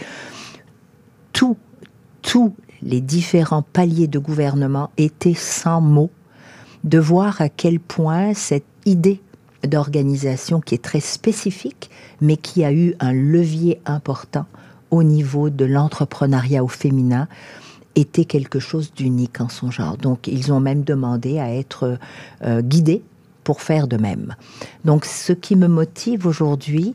tout 1.33 1.57
tous 2.31 2.55
les 2.81 3.01
différents 3.01 3.63
paliers 3.63 4.07
de 4.07 4.21
gouvernement 4.21 4.91
étaient 4.97 5.35
sans 5.35 5.81
mots, 5.81 6.13
de 6.85 7.01
voir 7.01 7.41
à 7.41 7.49
quel 7.49 7.81
point 7.81 8.35
cette 8.35 8.63
idée 8.87 9.21
d'organisation 9.67 10.61
qui 10.61 10.77
est 10.77 10.83
très 10.83 11.01
spécifique, 11.01 11.91
mais 12.21 12.37
qui 12.37 12.63
a 12.63 12.73
eu 12.73 12.95
un 13.01 13.13
levier 13.13 13.81
important 13.85 14.47
au 14.93 15.03
niveau 15.03 15.51
de 15.51 15.65
l'entrepreneuriat 15.65 16.63
au 16.63 16.69
féminin, 16.69 17.27
était 17.97 18.27
quelque 18.27 18.61
chose 18.61 18.93
d'unique 18.95 19.41
en 19.41 19.49
son 19.49 19.73
genre. 19.73 19.97
Donc 19.97 20.29
ils 20.29 20.53
ont 20.53 20.61
même 20.61 20.85
demandé 20.85 21.41
à 21.41 21.53
être 21.53 21.99
euh, 22.45 22.63
guidés 22.63 23.03
pour 23.43 23.61
faire 23.61 23.89
de 23.89 23.97
même. 23.97 24.37
Donc 24.85 25.05
ce 25.05 25.33
qui 25.33 25.57
me 25.57 25.67
motive 25.67 26.29
aujourd'hui, 26.29 26.95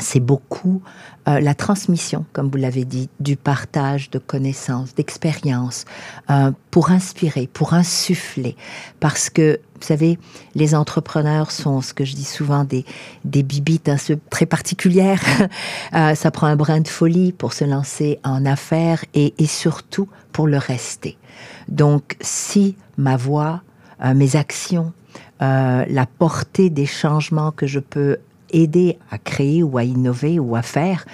c'est 0.00 0.20
beaucoup 0.20 0.82
euh, 1.28 1.40
la 1.40 1.54
transmission, 1.54 2.24
comme 2.32 2.50
vous 2.50 2.58
l'avez 2.58 2.84
dit, 2.84 3.08
du 3.20 3.36
partage 3.36 4.10
de 4.10 4.18
connaissances, 4.18 4.94
d'expériences, 4.94 5.84
euh, 6.30 6.52
pour 6.70 6.90
inspirer, 6.90 7.48
pour 7.52 7.74
insuffler. 7.74 8.56
Parce 9.00 9.30
que, 9.30 9.60
vous 9.74 9.86
savez, 9.86 10.18
les 10.54 10.74
entrepreneurs 10.74 11.50
sont, 11.50 11.80
ce 11.80 11.94
que 11.94 12.04
je 12.04 12.14
dis 12.14 12.24
souvent, 12.24 12.64
des, 12.64 12.84
des 13.24 13.42
bibites 13.42 13.88
hein, 13.88 13.96
très 14.30 14.46
particulières. 14.46 15.22
euh, 15.94 16.14
ça 16.14 16.30
prend 16.30 16.46
un 16.46 16.56
brin 16.56 16.80
de 16.80 16.88
folie 16.88 17.32
pour 17.32 17.52
se 17.52 17.64
lancer 17.64 18.18
en 18.24 18.46
affaires 18.46 19.04
et, 19.14 19.34
et 19.38 19.46
surtout 19.46 20.08
pour 20.32 20.46
le 20.46 20.58
rester. 20.58 21.16
Donc, 21.68 22.16
si 22.20 22.76
ma 22.96 23.16
voix, 23.16 23.62
euh, 24.04 24.14
mes 24.14 24.36
actions, 24.36 24.92
euh, 25.42 25.84
la 25.88 26.06
portée 26.06 26.70
des 26.70 26.86
changements 26.86 27.50
que 27.50 27.66
je 27.66 27.80
peux 27.80 28.18
aider 28.56 28.98
à 29.10 29.18
créer 29.18 29.62
ou 29.62 29.78
à 29.78 29.84
innover 29.84 30.38
ou 30.40 30.56
à 30.56 30.62
faire, 30.62 31.04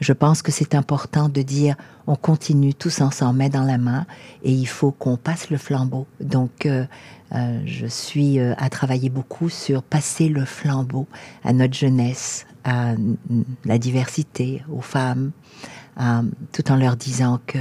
je 0.00 0.12
pense 0.12 0.42
que 0.42 0.50
c'est 0.50 0.74
important 0.74 1.28
de 1.28 1.42
dire 1.42 1.76
on 2.08 2.16
continue 2.16 2.74
tous 2.74 3.00
ensemble, 3.00 3.38
main 3.38 3.48
dans 3.48 3.62
la 3.62 3.78
main, 3.78 4.04
et 4.42 4.52
il 4.52 4.66
faut 4.66 4.90
qu'on 4.90 5.16
passe 5.16 5.48
le 5.50 5.58
flambeau. 5.58 6.08
Donc, 6.20 6.66
euh, 6.66 6.84
euh, 7.32 7.62
je 7.64 7.86
suis 7.86 8.40
euh, 8.40 8.54
à 8.58 8.68
travailler 8.68 9.10
beaucoup 9.10 9.48
sur 9.48 9.84
passer 9.84 10.28
le 10.28 10.44
flambeau 10.44 11.06
à 11.44 11.52
notre 11.52 11.74
jeunesse, 11.74 12.46
à 12.64 12.94
la 13.64 13.78
diversité, 13.78 14.64
aux 14.72 14.80
femmes, 14.80 15.30
tout 16.52 16.70
en 16.70 16.76
leur 16.76 16.96
disant 16.96 17.40
que 17.46 17.58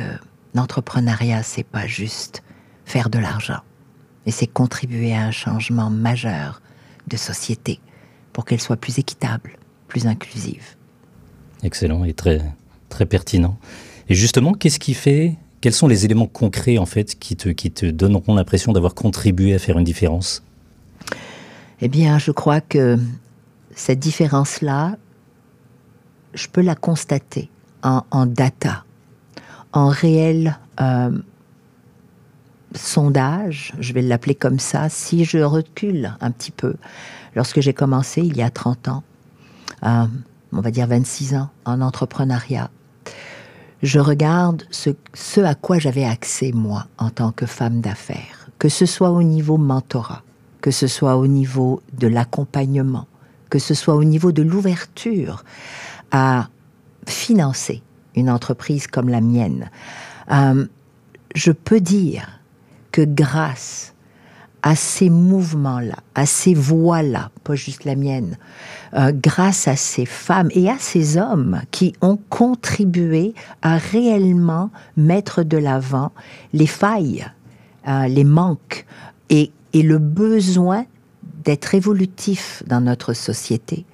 l'entrepreneuriat, 0.56 1.44
c'est 1.44 1.64
pas 1.64 1.86
juste 1.86 2.44
faire 2.86 3.10
de 3.10 3.20
l'argent, 3.20 3.62
mais 4.26 4.32
c'est 4.32 4.48
contribuer 4.48 5.16
à 5.16 5.26
un 5.26 5.32
changement 5.32 5.90
majeur 5.90 6.62
de 7.08 7.18
société 7.18 7.80
pour 8.34 8.46
qu'elle 8.46 8.62
soit 8.62 8.78
plus 8.78 9.00
équitable, 9.00 9.58
plus 9.88 10.08
inclusive. 10.08 10.76
Excellent 11.64 12.04
et 12.04 12.14
très, 12.14 12.42
très 12.90 13.06
pertinent. 13.06 13.58
Et 14.10 14.16
justement, 14.16 14.54
qu'est-ce 14.54 14.80
qui 14.80 14.94
fait, 14.94 15.36
quels 15.62 15.74
sont 15.74 15.88
les 15.88 16.06
éléments 16.06 16.28
concrets 16.28 16.78
en 16.78 16.86
fait 16.86 17.18
qui 17.18 17.36
te, 17.36 17.50
qui 17.50 17.72
te 17.72 17.86
donneront 17.86 18.36
l'impression 18.36 18.74
d'avoir 18.74 18.96
contribué 18.96 19.54
à 19.54 19.60
faire 19.60 19.78
une 19.78 19.84
différence? 19.84 20.44
Eh 21.82 21.88
bien, 21.88 22.20
je 22.20 22.32
crois 22.32 22.62
que 22.62 22.98
cette 23.76 24.00
différence-là, 24.00 24.98
je 26.34 26.48
peux 26.48 26.62
la 26.62 26.76
constater 26.76 27.50
en, 27.84 28.04
en 28.12 28.26
data, 28.26 28.86
en 29.72 29.88
réel 29.88 30.58
euh, 30.80 31.12
sondage, 32.76 33.74
je 33.80 33.94
vais 33.94 34.02
l'appeler 34.02 34.36
comme 34.36 34.60
ça, 34.60 34.90
si 34.90 35.26
je 35.26 35.40
recule 35.40 36.16
un 36.22 36.32
petit 36.32 36.52
peu. 36.52 36.76
Lorsque 37.36 37.62
j'ai 37.62 37.74
commencé 37.74 38.22
il 38.22 38.38
y 38.38 38.42
a 38.42 38.50
30 38.50 38.88
ans, 38.88 39.04
euh, 39.84 40.06
on 40.52 40.62
va 40.62 40.72
dire 40.72 40.88
26 40.88 41.36
ans, 41.36 41.50
en 41.66 41.82
entrepreneuriat, 41.82 42.70
je 43.82 44.00
regarde 44.00 44.64
ce, 44.70 45.40
à 45.42 45.56
quoi 45.56 45.80
j'avais 45.80 46.04
accès, 46.04 46.52
moi, 46.54 46.88
en 46.98 47.10
tant 47.10 47.32
que 47.32 47.46
femme 47.46 47.82
d'affaires, 47.82 48.50
que 48.60 48.70
ce 48.70 48.86
soit 48.86 49.10
au 49.10 49.24
niveau 49.24 49.58
mentorat, 49.58 50.24
que 50.62 50.72
ce 50.72 50.88
soit 50.88 51.18
au 51.18 51.28
niveau 51.28 51.82
de 51.94 52.08
l'accompagnement, 52.08 53.08
que 53.50 53.60
ce 53.60 53.74
soit 53.74 53.96
au 53.96 54.04
niveau 54.04 54.32
de 54.32 54.44
l'ouverture 54.44 55.44
à 56.12 56.48
financer 57.08 57.82
une 58.16 58.30
entreprise 58.30 58.88
comme 58.88 59.10
la 59.10 59.22
mienne. 59.22 59.72
Euh, 60.32 60.68
je 61.34 61.52
peux 61.52 61.80
dire 61.80 62.41
que 62.92 63.02
grâce 63.02 63.94
à 64.64 64.76
ces 64.76 65.10
mouvements-là, 65.10 65.96
à 66.14 66.26
ces 66.26 66.54
voix-là, 66.54 67.32
pas 67.44 67.56
juste 67.56 67.86
la 67.86 67.96
mienne, 67.96 68.38
euh, 68.94 69.12
grâce 69.12 69.68
à 69.68 69.76
ces 69.76 70.06
femmes 70.06 70.50
et 70.52 70.70
à 70.70 70.78
ces 70.78 71.18
hommes 71.18 71.62
qui 71.72 71.94
ont 72.02 72.20
contribué 72.30 73.34
à 73.62 73.78
réellement 73.78 74.70
mettre 74.98 75.44
de 75.44 75.58
l'avant 75.58 76.12
les 76.54 76.68
failles, 76.68 77.26
euh, 77.88 78.08
les 78.08 78.24
manques 78.24 78.86
et, 79.30 79.52
et 79.74 79.82
le 79.82 79.98
besoin 79.98 80.86
d'être 81.44 81.74
évolutif 81.74 82.62
dans 82.68 82.82
notre 82.82 83.14
société 83.14 83.86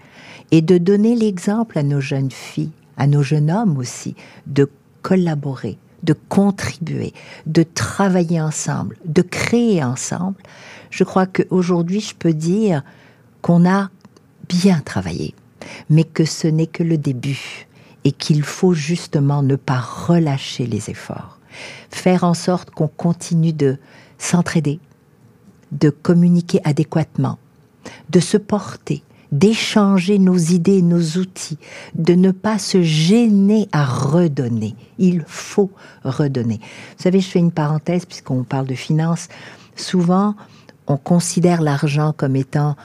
et 0.52 0.62
de 0.62 0.78
donner 0.78 1.16
l'exemple 1.16 1.78
à 1.78 1.84
nos 1.84 2.02
jeunes 2.02 2.32
filles, 2.32 2.72
à 2.98 3.08
nos 3.08 3.24
jeunes 3.24 3.52
hommes 3.52 3.78
aussi, 3.78 4.16
de 4.48 4.70
collaborer, 5.02 5.78
de 6.04 6.14
contribuer, 6.14 7.14
de 7.46 7.64
travailler 7.64 8.42
ensemble, 8.42 8.98
de 9.06 9.22
créer 9.22 9.84
ensemble, 9.84 10.42
je 10.90 11.04
crois 11.04 11.26
qu'aujourd'hui, 11.26 12.00
je 12.00 12.16
peux 12.16 12.34
dire 12.34 12.84
qu'on 13.42 13.70
a 13.70 13.90
bien 14.48 14.80
travaillé, 14.80 15.34
mais 15.90 16.04
que 16.04 16.26
ce 16.26 16.48
n'est 16.48 16.68
que 16.68 16.84
le 16.84 16.98
début 16.98 17.68
et 18.04 18.12
qu'il 18.12 18.44
faut 18.44 18.74
justement 18.74 19.44
ne 19.44 19.56
pas 19.56 19.80
relâcher 19.80 20.66
les 20.66 20.90
efforts, 20.90 21.40
faire 21.90 22.24
en 22.24 22.34
sorte 22.34 22.72
qu'on 22.72 22.88
continue 22.88 23.54
de 23.54 23.78
s'entraider, 24.18 24.80
de 25.72 25.90
communiquer 25.90 26.62
adéquatement, 26.64 27.38
de 28.10 28.20
se 28.20 28.38
porter, 28.38 29.04
d'échanger 29.32 30.20
nos 30.20 30.38
idées, 30.38 30.82
nos 30.82 31.02
outils, 31.18 31.58
de 31.96 32.14
ne 32.14 32.32
pas 32.32 32.60
se 32.60 32.82
gêner 32.82 33.68
à 33.72 33.86
redonner. 33.86 34.76
Il 34.98 35.24
faut 35.28 35.72
redonner. 36.04 36.60
Vous 36.98 37.04
savez, 37.04 37.20
je 37.20 37.28
fais 37.28 37.40
une 37.40 37.52
parenthèse 37.52 38.06
puisqu'on 38.06 38.44
parle 38.44 38.68
de 38.68 38.76
finances. 38.76 39.28
Souvent, 39.76 40.36
on 40.88 40.98
considère 40.98 41.62
l'argent 41.62 42.14
comme 42.16 42.36
étant 42.36 42.76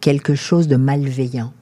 quelque 0.00 0.34
chose 0.34 0.68
de 0.68 0.76
malveillant. 0.76 1.52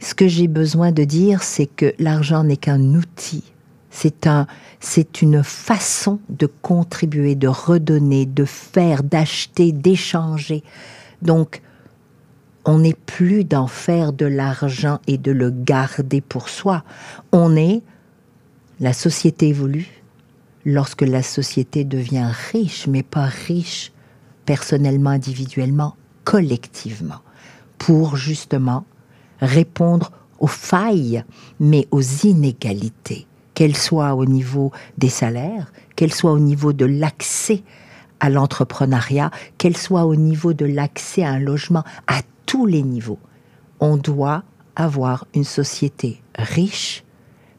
Ce 0.00 0.14
que 0.14 0.28
j'ai 0.28 0.48
besoin 0.48 0.92
de 0.92 1.04
dire, 1.04 1.42
c'est 1.42 1.66
que 1.66 1.92
l'argent 1.98 2.44
n'est 2.44 2.56
qu'un 2.56 2.94
outil. 2.94 3.44
C'est 3.90 4.26
un, 4.26 4.46
c'est 4.80 5.22
une 5.22 5.42
façon 5.42 6.20
de 6.28 6.46
contribuer, 6.46 7.34
de 7.34 7.48
redonner, 7.48 8.26
de 8.26 8.44
faire, 8.44 9.02
d'acheter, 9.02 9.72
d'échanger. 9.72 10.62
Donc, 11.20 11.62
on 12.68 12.80
n'est 12.80 12.92
plus 12.92 13.44
d'en 13.44 13.66
faire 13.66 14.12
de 14.12 14.26
l'argent 14.26 14.98
et 15.06 15.16
de 15.16 15.32
le 15.32 15.50
garder 15.50 16.20
pour 16.20 16.50
soi. 16.50 16.84
On 17.32 17.56
est, 17.56 17.80
la 18.78 18.92
société 18.92 19.48
évolue 19.48 20.02
lorsque 20.66 21.00
la 21.00 21.22
société 21.22 21.84
devient 21.86 22.30
riche, 22.52 22.86
mais 22.86 23.02
pas 23.02 23.24
riche 23.24 23.90
personnellement, 24.44 25.08
individuellement, 25.08 25.96
collectivement, 26.24 27.22
pour 27.78 28.16
justement 28.18 28.84
répondre 29.40 30.12
aux 30.38 30.46
failles, 30.46 31.24
mais 31.60 31.88
aux 31.90 32.02
inégalités, 32.02 33.26
qu'elles 33.54 33.78
soient 33.78 34.14
au 34.14 34.26
niveau 34.26 34.72
des 34.98 35.08
salaires, 35.08 35.72
qu'elles 35.96 36.12
soient 36.12 36.32
au 36.32 36.38
niveau 36.38 36.74
de 36.74 36.84
l'accès 36.84 37.62
à 38.20 38.28
l'entrepreneuriat, 38.28 39.30
qu'elles 39.56 39.78
soient 39.78 40.04
au 40.04 40.16
niveau 40.16 40.52
de 40.52 40.66
l'accès 40.66 41.24
à 41.24 41.30
un 41.30 41.38
logement, 41.38 41.84
à 42.08 42.20
tous 42.48 42.66
les 42.66 42.82
niveaux. 42.82 43.20
On 43.78 43.96
doit 43.96 44.42
avoir 44.74 45.26
une 45.34 45.44
société 45.44 46.20
riche 46.36 47.04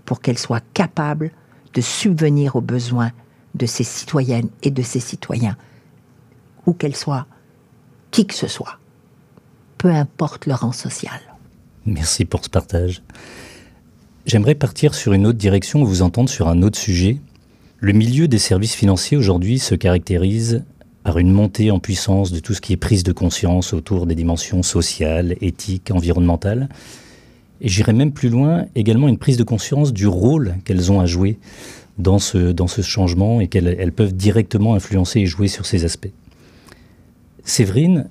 pour 0.04 0.20
qu'elle 0.20 0.40
soit 0.40 0.64
capable 0.74 1.32
de 1.74 1.80
subvenir 1.80 2.56
aux 2.58 2.62
besoins 2.62 3.12
de 3.54 3.68
ses 3.68 3.84
citoyennes 3.84 4.50
et 4.64 4.72
de 4.72 4.82
ses 4.82 5.00
citoyens, 5.00 5.56
où 6.66 6.74
qu'elle 6.74 6.96
soit, 6.96 7.28
qui 8.10 8.26
que 8.26 8.34
ce 8.34 8.48
soit, 8.48 8.80
peu 9.78 9.90
importe 9.90 10.48
le 10.48 10.56
rang 10.56 10.72
social. 10.72 11.20
Merci 11.86 12.26
pour 12.26 12.44
ce 12.44 12.50
partage. 12.50 13.04
J'aimerais 14.26 14.56
partir 14.56 14.96
sur 14.96 15.14
une 15.14 15.28
autre 15.28 15.38
direction, 15.38 15.84
vous 15.84 16.02
entendre 16.02 16.30
sur 16.30 16.48
un 16.48 16.64
autre 16.64 16.80
sujet. 16.80 17.20
Le 17.78 17.94
milieu 17.94 18.28
des 18.28 18.40
services 18.40 18.74
financiers 18.74 19.18
aujourd'hui 19.18 19.60
se 19.60 19.76
caractérise 19.76 20.64
une 21.18 21.32
montée 21.32 21.72
en 21.72 21.80
puissance 21.80 22.32
de 22.32 22.40
tout 22.40 22.54
ce 22.54 22.62
qui 22.62 22.74
est 22.74 22.78
prise 22.78 23.04
de 23.04 23.12
conscience 23.12 23.74
autour 23.74 24.06
des 24.06 24.16
dimensions 24.16 24.64
sociales, 24.64 25.36
éthiques, 25.42 25.92
environnementales. 25.92 26.70
Et 27.62 27.70
j'irai 27.70 27.94
même 27.94 28.12
plus 28.12 28.30
loin, 28.30 28.66
également 28.76 29.08
une 29.08 29.18
prise 29.18 29.38
de 29.38 29.44
conscience 29.44 29.92
du 29.92 30.08
rôle 30.08 30.56
qu'elles 30.66 30.92
ont 30.92 31.00
à 31.00 31.06
jouer 31.06 31.38
dans 31.98 32.20
ce, 32.20 32.52
dans 32.52 32.68
ce 32.68 32.82
changement 32.82 33.42
et 33.42 33.48
qu'elles 33.48 33.76
elles 33.80 33.92
peuvent 33.92 34.16
directement 34.16 34.76
influencer 34.76 35.20
et 35.20 35.26
jouer 35.26 35.48
sur 35.48 35.66
ces 35.66 35.84
aspects. 35.84 36.12
Séverine, 37.44 38.08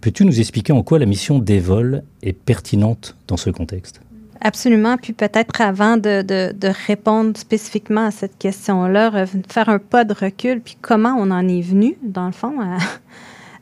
peux-tu 0.00 0.24
nous 0.24 0.40
expliquer 0.40 0.72
en 0.72 0.82
quoi 0.82 0.98
la 0.98 1.06
mission 1.06 1.38
d'Evol 1.38 2.02
est 2.22 2.32
pertinente 2.32 3.16
dans 3.28 3.36
ce 3.36 3.50
contexte? 3.50 4.00
Absolument. 4.40 4.96
Puis 4.96 5.12
peut-être 5.12 5.60
avant 5.60 5.96
de, 5.96 6.22
de, 6.22 6.72
répondre 6.86 7.36
spécifiquement 7.36 8.06
à 8.06 8.10
cette 8.10 8.38
question-là, 8.38 9.26
faire 9.48 9.68
un 9.68 9.78
pas 9.78 10.04
de 10.04 10.14
recul, 10.14 10.60
puis 10.60 10.76
comment 10.80 11.14
on 11.18 11.30
en 11.30 11.46
est 11.46 11.60
venu, 11.60 11.96
dans 12.02 12.26
le 12.26 12.32
fond, 12.32 12.54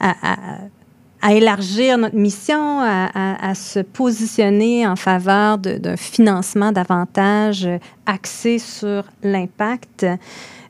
à 0.00 0.58
à 1.20 1.34
élargir 1.34 1.98
notre 1.98 2.16
mission, 2.16 2.80
à, 2.80 3.54
se 3.54 3.80
positionner 3.80 4.86
en 4.86 4.96
faveur 4.96 5.58
d'un 5.58 5.96
financement 5.96 6.72
davantage 6.72 7.68
axé 8.06 8.58
sur 8.58 9.04
l'impact. 9.22 10.06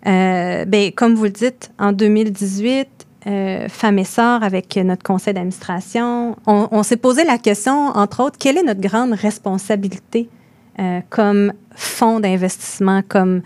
Euh, 0.06 0.64
ben, 0.64 0.92
comme 0.92 1.14
vous 1.14 1.24
le 1.24 1.30
dites, 1.30 1.70
en 1.78 1.92
2018, 1.92 2.88
euh, 3.26 3.68
Femmes 3.68 3.98
et 3.98 4.04
Sœurs, 4.04 4.42
avec 4.42 4.76
notre 4.76 5.02
conseil 5.02 5.34
d'administration, 5.34 6.36
on, 6.46 6.82
s'est 6.82 6.96
posé 6.96 7.24
la 7.24 7.38
question, 7.38 7.88
entre 7.88 8.22
autres, 8.22 8.38
quelle 8.38 8.58
est 8.58 8.62
notre 8.62 8.80
grande 8.80 9.12
responsabilité 9.12 10.28
euh, 10.78 11.00
comme 11.10 11.52
fonds 11.74 12.20
d'investissement, 12.20 13.02
comme 13.06 13.42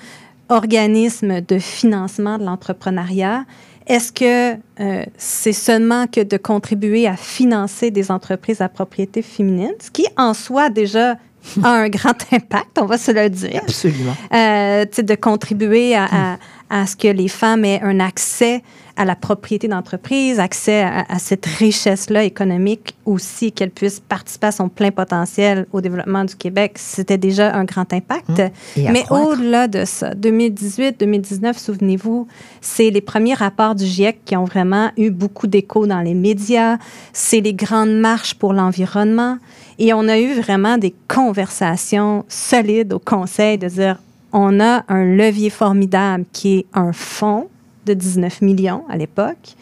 organisme 0.49 1.41
de 1.41 1.59
financement 1.59 2.39
de 2.39 2.45
l'entrepreneuriat? 2.45 3.45
Est-ce 3.87 4.13
que 4.13 4.59
euh, 4.81 5.05
c'est 5.17 5.53
seulement 5.53 6.07
que 6.07 6.21
de 6.21 6.37
contribuer 6.37 7.07
à 7.07 7.17
financer 7.17 7.91
des 7.91 8.11
entreprises 8.11 8.61
à 8.61 8.69
propriété 8.69 9.23
féminine, 9.23 9.73
ce 9.81 9.91
qui 9.91 10.07
en 10.17 10.35
soi 10.35 10.71
déjà 10.71 11.17
a 11.63 11.69
un 11.69 11.89
grand 11.89 12.15
impact, 12.33 12.79
on 12.79 12.85
va 12.85 12.99
se 12.99 13.11
le 13.11 13.29
dire. 13.29 13.63
Absolument. 13.63 14.15
Euh, 14.33 14.85
de 14.85 15.15
contribuer 15.15 15.97
à, 15.97 16.39
à, 16.71 16.87
ce 16.87 16.95
que 16.95 17.09
les 17.09 17.29
femmes 17.29 17.65
aient 17.65 17.81
un 17.83 18.01
accès 18.01 18.63
à 18.97 19.05
la 19.05 19.17
propriété 19.17 19.69
d'entreprise, 19.69 20.39
accès 20.39 20.83
à, 20.83 21.19
cette 21.19 21.47
richesse-là 21.47 22.25
économique 22.25 22.95
aussi, 23.05 23.53
qu'elle 23.53 23.71
puisse 23.71 24.01
participer 24.01 24.49
à 24.49 24.53
son 24.53 24.69
plein 24.69 24.91
potentiel 24.91 25.67
au 25.73 25.81
développement 25.81 26.25
du 26.25 26.37
Québec, 26.37 26.75
c'était 26.77 27.19
déjà 27.19 27.55
un 27.55 27.65
grand 27.65 27.93
impact. 27.93 28.31
Mmh. 28.77 28.91
Mais 28.93 29.05
au-delà 29.11 29.69
de 29.69 29.85
ça, 29.85 30.15
2018-2019, 30.15 31.59
souvenez-vous, 31.59 32.27
c'est 32.61 32.91
les 32.91 33.01
premiers 33.01 33.35
rapports 33.35 33.75
du 33.75 33.85
GIEC 33.85 34.25
qui 34.25 34.37
ont 34.37 34.45
vraiment 34.45 34.91
eu 34.97 35.11
beaucoup 35.11 35.47
d'écho 35.47 35.87
dans 35.87 36.01
les 36.01 36.15
médias. 36.15 36.79
C'est 37.13 37.41
les 37.41 37.55
grandes 37.55 37.95
marches 37.95 38.35
pour 38.35 38.53
l'environnement. 38.53 39.39
Et 39.79 39.93
on 39.95 40.09
a 40.09 40.19
eu 40.19 40.35
vraiment 40.35 40.79
des 40.79 40.95
conversations 41.09 42.25
solides 42.29 42.93
au 42.93 42.99
Conseil 42.99 43.59
de 43.59 43.69
dire 43.69 43.99
on 44.33 44.61
a 44.61 44.85
un 44.89 45.05
levier 45.05 45.51
formidable 45.51 46.25
qui 46.33 46.59
est 46.59 46.67
un 46.73 46.93
fonds 46.93 47.49
de 47.87 47.95
19 47.95 48.43
millions 48.43 48.85
à 48.89 48.97
l'époque. 48.97 49.57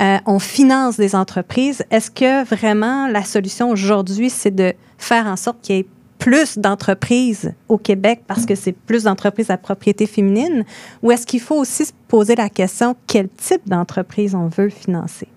Euh, 0.00 0.18
on 0.26 0.38
finance 0.38 0.96
des 0.96 1.14
entreprises. 1.14 1.84
Est-ce 1.90 2.10
que 2.10 2.44
vraiment 2.44 3.08
la 3.08 3.24
solution 3.24 3.70
aujourd'hui, 3.70 4.28
c'est 4.30 4.54
de 4.54 4.74
faire 4.98 5.26
en 5.26 5.36
sorte 5.36 5.60
qu'il 5.62 5.76
y 5.76 5.78
ait 5.80 5.86
plus 6.18 6.58
d'entreprises 6.58 7.52
au 7.68 7.78
Québec 7.78 8.22
parce 8.26 8.46
que 8.46 8.54
c'est 8.54 8.72
plus 8.72 9.04
d'entreprises 9.04 9.50
à 9.50 9.56
propriété 9.56 10.06
féminine? 10.06 10.64
Ou 11.02 11.12
est-ce 11.12 11.26
qu'il 11.26 11.40
faut 11.40 11.56
aussi 11.56 11.86
se 11.86 11.92
poser 12.08 12.34
la 12.34 12.48
question 12.48 12.96
quel 13.06 13.28
type 13.28 13.62
d'entreprise 13.66 14.34
on 14.34 14.48
veut 14.48 14.68
financer? 14.68 15.28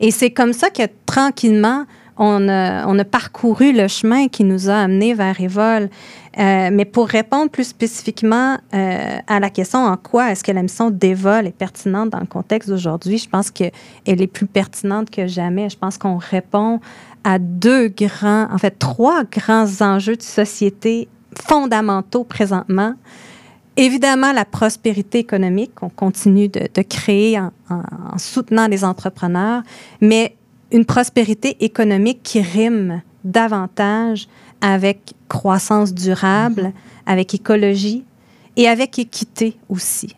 Et 0.00 0.10
c'est 0.10 0.30
comme 0.30 0.52
ça 0.52 0.70
que 0.70 0.82
tranquillement, 1.06 1.84
on 2.16 2.48
a, 2.48 3.04
parcouru 3.04 3.72
le 3.72 3.88
chemin 3.88 4.28
qui 4.28 4.44
nous 4.44 4.70
a 4.70 4.74
amenés 4.74 5.14
vers 5.14 5.40
Evol. 5.40 5.88
Euh, 6.36 6.70
mais 6.72 6.84
pour 6.84 7.06
répondre 7.06 7.50
plus 7.50 7.68
spécifiquement 7.68 8.58
euh, 8.74 9.18
à 9.26 9.38
la 9.38 9.50
question 9.50 9.80
en 9.80 9.96
quoi 9.96 10.32
est-ce 10.32 10.42
que 10.42 10.50
la 10.50 10.62
mission 10.62 10.90
d'Evol 10.90 11.46
est 11.46 11.56
pertinente 11.56 12.10
dans 12.10 12.18
le 12.18 12.26
contexte 12.26 12.68
d'aujourd'hui, 12.68 13.18
je 13.18 13.28
pense 13.28 13.52
qu'elle 13.52 13.70
est 14.04 14.26
plus 14.26 14.46
pertinente 14.46 15.10
que 15.10 15.28
jamais. 15.28 15.70
Je 15.70 15.78
pense 15.78 15.96
qu'on 15.96 16.16
répond 16.16 16.80
à 17.22 17.38
deux 17.38 17.88
grands, 17.88 18.48
en 18.52 18.58
fait, 18.58 18.78
trois 18.78 19.22
grands 19.24 19.80
enjeux 19.80 20.16
de 20.16 20.22
société 20.22 21.08
fondamentaux 21.40 22.24
présentement. 22.24 22.94
Évidemment, 23.76 24.32
la 24.32 24.44
prospérité 24.44 25.18
économique 25.18 25.74
qu'on 25.74 25.88
continue 25.88 26.48
de, 26.48 26.82
créer 26.82 27.38
en, 27.38 27.50
en, 27.70 28.18
soutenant 28.18 28.68
les 28.68 28.84
entrepreneurs, 28.84 29.62
mais 30.00 30.36
une 30.72 30.84
prospérité 30.84 31.56
économique 31.64 32.20
qui 32.22 32.40
rime 32.40 33.02
davantage 33.24 34.28
avec 34.60 35.14
croissance 35.28 35.92
durable, 35.92 36.62
mhm. 36.62 36.72
avec 37.06 37.34
écologie 37.34 38.04
et 38.56 38.68
avec 38.68 38.98
équité 38.98 39.56
aussi. 39.68 40.14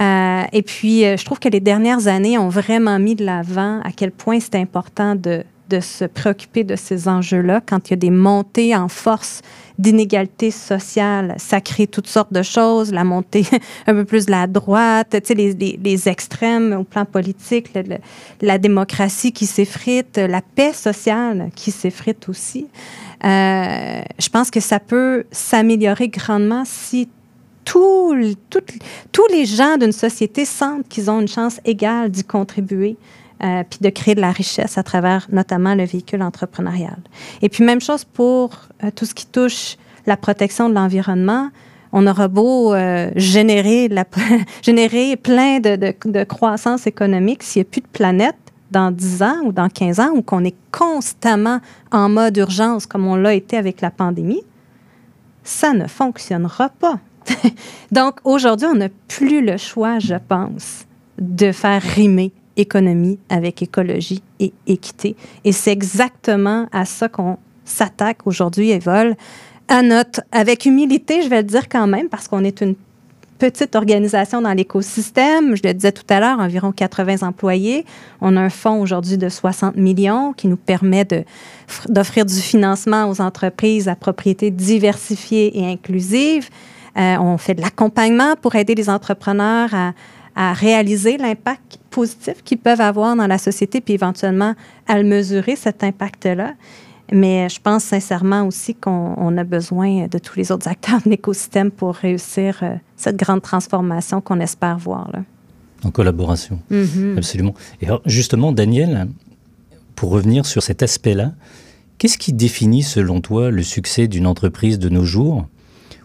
Euh, 0.00 0.42
et 0.52 0.62
puis, 0.62 1.04
euh, 1.04 1.16
je 1.16 1.24
trouve 1.24 1.38
que 1.38 1.48
les 1.48 1.60
dernières 1.60 2.06
années 2.06 2.38
ont 2.38 2.48
vraiment 2.48 2.98
mis 2.98 3.14
de 3.14 3.24
l'avant 3.24 3.80
à 3.82 3.92
quel 3.92 4.10
point 4.10 4.40
c'est 4.40 4.56
important 4.56 5.14
de, 5.14 5.44
de 5.72 5.80
se 5.80 6.04
préoccuper 6.04 6.64
de 6.64 6.76
ces 6.76 7.08
enjeux-là 7.08 7.62
quand 7.64 7.88
il 7.88 7.92
y 7.92 7.94
a 7.94 7.96
des 7.96 8.10
montées 8.10 8.76
en 8.76 8.88
force 8.88 9.40
d'inégalités 9.78 10.50
sociales. 10.50 11.34
Ça 11.38 11.62
crée 11.62 11.86
toutes 11.86 12.06
sortes 12.06 12.32
de 12.32 12.42
choses, 12.42 12.92
la 12.92 13.04
montée 13.04 13.46
un 13.86 13.94
peu 13.94 14.04
plus 14.04 14.26
de 14.26 14.30
la 14.30 14.46
droite, 14.46 15.08
tu 15.10 15.20
sais, 15.24 15.34
les, 15.34 15.78
les, 15.82 16.08
extrêmes 16.08 16.76
au 16.78 16.84
plan 16.84 17.06
politique, 17.06 17.70
la 18.42 18.58
démocratie 18.58 19.32
qui 19.32 19.46
s'effrite, 19.46 20.18
la 20.18 20.42
paix 20.42 20.74
sociale 20.74 21.48
qui 21.54 21.70
s'effrite 21.70 22.28
aussi. 22.28 22.66
Euh, 23.24 24.02
je 24.18 24.28
pense 24.28 24.50
que 24.50 24.60
ça 24.60 24.78
peut 24.78 25.24
s'améliorer 25.30 26.08
grandement 26.08 26.64
si 26.66 27.08
tous 27.64 28.14
les 28.14 29.46
gens 29.46 29.78
d'une 29.78 29.92
société 29.92 30.44
sentent 30.44 30.86
qu'ils 30.88 31.10
ont 31.10 31.20
une 31.20 31.28
chance 31.28 31.60
égale 31.64 32.10
d'y 32.10 32.24
contribuer. 32.24 32.96
Euh, 33.44 33.64
puis 33.68 33.80
de 33.80 33.88
créer 33.88 34.14
de 34.14 34.20
la 34.20 34.30
richesse 34.30 34.78
à 34.78 34.84
travers 34.84 35.26
notamment 35.32 35.74
le 35.74 35.84
véhicule 35.84 36.22
entrepreneurial. 36.22 36.98
Et 37.40 37.48
puis 37.48 37.64
même 37.64 37.80
chose 37.80 38.04
pour 38.04 38.50
euh, 38.84 38.90
tout 38.94 39.04
ce 39.04 39.14
qui 39.14 39.26
touche 39.26 39.78
la 40.06 40.16
protection 40.16 40.68
de 40.68 40.74
l'environnement. 40.74 41.48
On 41.90 42.06
aura 42.06 42.28
beau 42.28 42.72
euh, 42.72 43.10
générer, 43.16 43.90
générer 44.62 45.16
plein 45.16 45.58
de, 45.58 45.74
de, 45.74 45.94
de 46.04 46.22
croissance 46.22 46.86
économique, 46.86 47.42
s'il 47.42 47.62
n'y 47.62 47.66
a 47.66 47.70
plus 47.70 47.80
de 47.80 47.88
planète 47.88 48.36
dans 48.70 48.92
10 48.92 49.22
ans 49.24 49.40
ou 49.44 49.50
dans 49.50 49.68
15 49.68 49.98
ans, 49.98 50.10
ou 50.14 50.22
qu'on 50.22 50.44
est 50.44 50.54
constamment 50.70 51.58
en 51.90 52.08
mode 52.08 52.36
urgence 52.36 52.86
comme 52.86 53.08
on 53.08 53.16
l'a 53.16 53.34
été 53.34 53.56
avec 53.56 53.80
la 53.80 53.90
pandémie, 53.90 54.42
ça 55.42 55.72
ne 55.72 55.88
fonctionnera 55.88 56.68
pas. 56.68 57.00
Donc 57.90 58.20
aujourd'hui, 58.22 58.68
on 58.70 58.76
n'a 58.76 58.88
plus 59.08 59.44
le 59.44 59.56
choix, 59.56 59.98
je 59.98 60.14
pense, 60.28 60.86
de 61.18 61.50
faire 61.50 61.82
rimer 61.82 62.30
économie 62.56 63.18
avec 63.28 63.62
écologie 63.62 64.22
et 64.40 64.52
équité. 64.66 65.16
Et 65.44 65.52
c'est 65.52 65.72
exactement 65.72 66.68
à 66.72 66.84
ça 66.84 67.08
qu'on 67.08 67.38
s'attaque 67.64 68.26
aujourd'hui, 68.26 68.70
Evol, 68.70 69.16
à 69.68 69.82
notre, 69.82 70.22
avec 70.32 70.66
humilité, 70.66 71.22
je 71.22 71.28
vais 71.28 71.38
le 71.38 71.48
dire 71.48 71.68
quand 71.68 71.86
même, 71.86 72.08
parce 72.08 72.28
qu'on 72.28 72.44
est 72.44 72.60
une 72.60 72.74
petite 73.38 73.74
organisation 73.74 74.40
dans 74.40 74.52
l'écosystème. 74.52 75.56
Je 75.56 75.62
le 75.64 75.74
disais 75.74 75.90
tout 75.90 76.04
à 76.10 76.20
l'heure, 76.20 76.38
environ 76.38 76.70
80 76.70 77.26
employés. 77.26 77.84
On 78.20 78.36
a 78.36 78.40
un 78.40 78.50
fonds 78.50 78.80
aujourd'hui 78.80 79.18
de 79.18 79.28
60 79.28 79.76
millions 79.76 80.32
qui 80.32 80.46
nous 80.46 80.56
permet 80.56 81.04
d'offrir 81.88 82.24
du 82.24 82.36
financement 82.36 83.08
aux 83.08 83.20
entreprises 83.20 83.88
à 83.88 83.96
propriété 83.96 84.52
diversifiée 84.52 85.58
et 85.58 85.66
inclusive. 85.66 86.50
Euh, 86.96 87.16
on 87.18 87.36
fait 87.36 87.54
de 87.54 87.62
l'accompagnement 87.62 88.36
pour 88.40 88.54
aider 88.54 88.76
les 88.76 88.88
entrepreneurs 88.88 89.70
à, 89.74 89.92
à 90.34 90.52
réaliser 90.52 91.18
l'impact 91.18 91.78
positif 91.90 92.42
qu'ils 92.44 92.58
peuvent 92.58 92.80
avoir 92.80 93.16
dans 93.16 93.26
la 93.26 93.38
société, 93.38 93.80
puis 93.80 93.94
éventuellement 93.94 94.54
à 94.86 94.98
le 94.98 95.04
mesurer, 95.08 95.56
cet 95.56 95.84
impact-là. 95.84 96.54
Mais 97.12 97.48
je 97.50 97.60
pense 97.60 97.84
sincèrement 97.84 98.46
aussi 98.46 98.74
qu'on 98.74 99.36
a 99.36 99.44
besoin 99.44 100.06
de 100.06 100.18
tous 100.18 100.38
les 100.38 100.50
autres 100.50 100.68
acteurs 100.68 101.00
de 101.04 101.10
l'écosystème 101.10 101.70
pour 101.70 101.94
réussir 101.94 102.58
euh, 102.62 102.74
cette 102.96 103.16
grande 103.16 103.42
transformation 103.42 104.22
qu'on 104.22 104.40
espère 104.40 104.78
voir. 104.78 105.10
Là. 105.12 105.20
En 105.84 105.90
collaboration, 105.90 106.60
mm-hmm. 106.70 107.18
absolument. 107.18 107.54
Et 107.82 107.88
justement, 108.06 108.52
Daniel, 108.52 109.08
pour 109.94 110.10
revenir 110.10 110.46
sur 110.46 110.62
cet 110.62 110.82
aspect-là, 110.82 111.32
qu'est-ce 111.98 112.16
qui 112.18 112.32
définit 112.32 112.82
selon 112.82 113.20
toi 113.20 113.50
le 113.50 113.62
succès 113.62 114.08
d'une 114.08 114.26
entreprise 114.26 114.78
de 114.78 114.88
nos 114.88 115.04
jours 115.04 115.46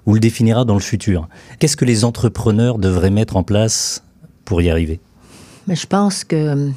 ou 0.05 0.13
le 0.13 0.19
définira 0.19 0.65
dans 0.65 0.73
le 0.73 0.79
futur? 0.79 1.29
Qu'est-ce 1.59 1.77
que 1.77 1.85
les 1.85 2.03
entrepreneurs 2.03 2.79
devraient 2.79 3.11
mettre 3.11 3.37
en 3.37 3.43
place 3.43 4.03
pour 4.47 4.61
y 4.61 4.69
arriver 4.69 4.99
je 5.75 5.85
pense 5.85 6.23
que 6.23 6.53
hum, 6.53 6.73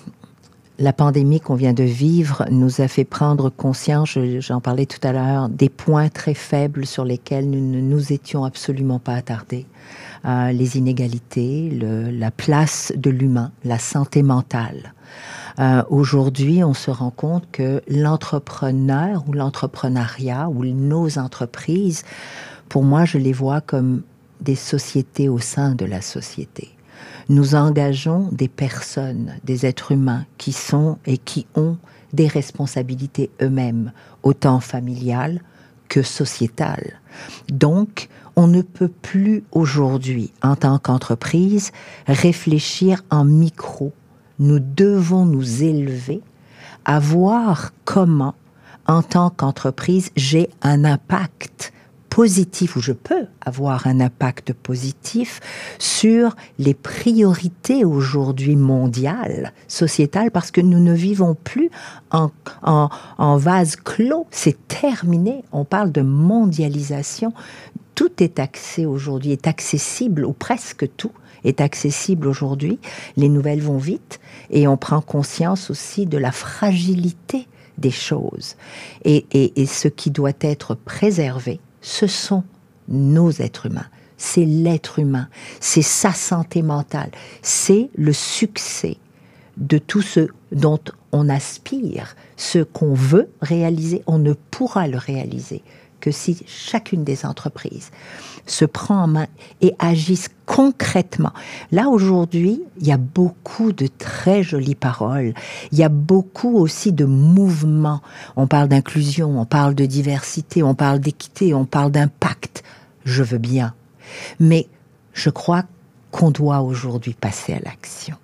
la 0.81 0.93
pandémie 0.93 1.41
qu'on 1.41 1.55
vient 1.55 1.75
de 1.75 1.85
vivre 1.85 2.45
nous 2.51 2.81
a 2.81 2.89
fait 2.89 3.05
prendre 3.05 3.51
conscience, 3.51 4.19
j'en 4.39 4.61
parlais 4.61 4.87
tout 4.87 5.07
à 5.07 5.13
l'heure, 5.13 5.49
des 5.51 5.69
points 5.69 6.09
très 6.09 6.33
faibles 6.33 6.87
sur 6.87 7.05
lesquels 7.05 7.49
nous 7.49 7.61
ne 7.61 7.83
nous 7.83 8.13
étions 8.13 8.45
absolument 8.45 8.99
pas 8.99 9.15
attardés. 9.15 9.67
Euh, 10.25 10.53
les 10.53 10.79
inégalités, 10.79 11.71
la 11.71 12.31
place 12.31 12.93
de 12.97 13.11
l'humain, 13.11 13.53
la 13.63 13.79
santé 13.79 14.23
mentale. 14.23 14.95
Euh, 15.59 15.83
aujourd'hui, 15.91 16.65
on 16.65 16.73
se 16.73 16.91
rend 16.91 17.11
compte 17.11 17.45
que 17.53 17.83
l'entrepreneur 17.87 19.23
ou 19.29 19.35
l'entrepreneuriat 19.35 20.49
ou 20.49 20.65
nos 20.65 21.19
entreprises, 21.19 22.05
pour 22.71 22.85
moi, 22.85 23.05
je 23.05 23.19
les 23.19 23.35
vois 23.35 23.61
comme 23.61 24.03
des 24.41 24.55
sociétés 24.55 25.29
au 25.29 25.39
sein 25.39 25.75
de 25.75 25.85
la 25.85 26.01
société 26.01 26.71
nous 27.31 27.55
engageons 27.55 28.29
des 28.33 28.49
personnes, 28.49 29.37
des 29.45 29.65
êtres 29.65 29.93
humains 29.93 30.27
qui 30.37 30.51
sont 30.51 30.99
et 31.07 31.17
qui 31.17 31.47
ont 31.55 31.77
des 32.13 32.27
responsabilités 32.27 33.31
eux-mêmes, 33.41 33.93
autant 34.25 34.59
familiales 34.59 35.41
que 35.89 36.03
sociétales. 36.03 37.01
Donc, 37.49 38.09
on 38.35 38.49
ne 38.49 38.63
peut 38.63 38.91
plus 39.03 39.45
aujourd'hui, 39.53 40.33
en 40.43 40.57
tant 40.57 40.81
qu'entreprise, 40.81 41.71
réfléchir 42.09 43.05
en 43.11 43.25
micro. 43.25 43.93
Nous 44.41 44.59
devons 44.59 45.25
nous 45.25 45.63
élever 45.63 46.23
à 46.85 46.99
voir 46.99 47.71
comment, 47.85 48.35
en 48.89 49.03
tant 49.03 49.31
qu'entreprise, 49.31 50.11
j'ai 50.17 50.51
un 50.63 50.85
impact 50.85 51.73
positif, 52.11 52.77
ou 52.77 52.81
je 52.81 52.93
peux 52.93 53.27
avoir 53.41 53.87
un 53.87 54.01
impact 54.01 54.53
positif 54.53 55.41
sur 55.79 56.37
les 56.59 56.75
priorités 56.75 57.85
aujourd'hui 57.85 58.57
mondiales, 58.57 59.53
sociétales, 59.69 60.33
parce 60.33 60.51
que 60.51 60.61
nous 60.61 60.81
ne 60.81 60.93
vivons 60.93 61.35
plus 61.35 61.71
en, 62.11 62.31
vase 63.37 63.77
clos. 63.77 64.27
C'est 64.31 64.69
terminé. 64.69 65.45
On 65.53 65.65
parle 65.65 65.93
de 65.93 66.03
mondialisation. 66.03 67.33
Tout 67.95 68.23
est 68.23 68.39
accès 68.41 68.87
aujourd'hui, 68.87 69.31
est 69.31 69.47
accessible, 69.47 70.25
ou 70.25 70.33
presque 70.33 70.89
tout 70.97 71.13
est 71.45 71.61
accessible 71.61 72.27
aujourd'hui. 72.27 72.81
Les 73.17 73.29
nouvelles 73.29 73.63
vont 73.63 73.79
vite 73.79 74.21
et 74.51 74.67
on 74.67 74.77
prend 74.77 75.01
conscience 75.01 75.71
aussi 75.71 76.07
de 76.07 76.19
la 76.19 76.33
fragilité 76.33 77.47
des 77.79 77.91
choses. 77.91 78.57
Et, 79.05 79.27
et 79.33 79.67
ce 79.67 79.89
qui 79.89 80.11
doit 80.11 80.33
être 80.41 80.75
préservé, 80.75 81.61
ce 81.81 82.07
sont 82.07 82.45
nos 82.89 83.31
êtres 83.31 83.67
humains. 83.67 83.87
C'est 84.17 84.45
l'être 84.45 84.99
humain, 84.99 85.29
c'est 85.61 85.83
sa 85.83 86.13
santé 86.13 86.61
mentale, 86.61 87.11
c'est 87.41 87.89
le 87.95 88.13
succès 88.13 88.99
de 89.57 89.79
tout 89.79 90.03
ce 90.03 90.29
dont 90.53 90.81
on 91.13 91.29
aspire, 91.29 92.17
ce 92.37 92.59
qu'on 92.59 92.95
veut 92.95 93.31
réaliser, 93.41 94.03
on 94.07 94.19
ne 94.19 94.33
pourra 94.33 94.89
le 94.89 94.99
réaliser 94.99 95.63
que 96.01 96.11
si 96.11 96.43
chacune 96.47 97.05
des 97.05 97.25
entreprises 97.27 97.91
se 98.47 98.65
prend 98.65 99.05
en 99.05 99.07
main 99.07 99.27
et 99.61 99.75
agisse 99.79 100.29
concrètement. 100.47 101.33
Là, 101.71 101.89
aujourd'hui, 101.89 102.63
il 102.81 102.87
y 102.87 102.93
a 102.93 102.97
beaucoup 102.97 103.73
de 103.73 103.87
très 103.87 104.43
jolies 104.43 104.75
paroles. 104.75 105.35
Il 105.73 105.79
y 105.79 105.85
a 105.85 105.89
beaucoup 105.89 106.57
aussi 106.57 106.93
de 106.93 107.05
mouvements. 107.05 108.01
On 108.37 108.47
parle 108.47 108.69
d'inclusion, 108.69 109.41
on 109.41 109.45
parle 109.45 109.75
de 109.75 109.87
diversité, 109.87 110.63
on 110.63 110.75
parle 110.75 111.01
d'équité, 111.01 111.55
on 111.55 111.65
parle 111.65 111.93
d'impact. 111.93 112.65
Je 113.05 113.23
veux 113.23 113.39
bien. 113.39 113.75
Mais 114.41 114.67
je 115.13 115.31
crois 115.31 115.65
qu'on 116.11 116.31
doit 116.31 116.61
aujourd'hui 116.61 117.15
passer 117.15 117.53
à 117.53 117.61
l'action. 117.61 118.17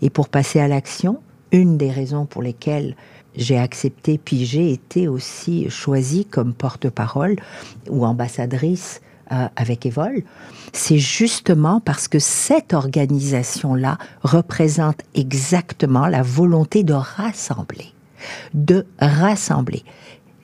Et 0.00 0.10
pour 0.10 0.28
passer 0.28 0.60
à 0.60 0.68
l'action, 0.68 1.20
une 1.52 1.76
des 1.76 1.90
raisons 1.90 2.26
pour 2.26 2.42
lesquelles 2.42 2.96
j'ai 3.36 3.58
accepté, 3.58 4.18
puis 4.18 4.44
j'ai 4.44 4.72
été 4.72 5.08
aussi 5.08 5.68
choisie 5.70 6.24
comme 6.24 6.54
porte-parole 6.54 7.36
ou 7.88 8.04
ambassadrice 8.04 9.00
euh, 9.32 9.48
avec 9.56 9.86
Evol, 9.86 10.22
c'est 10.72 10.98
justement 10.98 11.80
parce 11.80 12.06
que 12.06 12.20
cette 12.20 12.74
organisation-là 12.74 13.98
représente 14.22 15.00
exactement 15.14 16.06
la 16.06 16.22
volonté 16.22 16.84
de 16.84 16.92
rassembler, 16.92 17.92
de 18.54 18.86
rassembler 19.00 19.82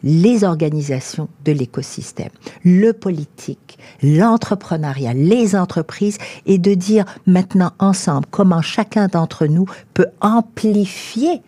les 0.03 0.43
organisations 0.43 1.29
de 1.45 1.53
l'écosystème, 1.53 2.31
le 2.65 2.93
politique, 2.93 3.79
l'entrepreneuriat, 4.03 5.15
les 5.15 5.55
entreprises, 5.55 6.19
et 6.47 6.59
de 6.59 6.75
dire 6.75 7.05
maintenant 7.27 7.71
ensemble 7.79 8.27
comment 8.31 8.63
chacun 8.63 9.07
d'entre 9.07 9.47
nous 9.47 9.67
peut 9.95 10.09
amplifier 10.21 11.41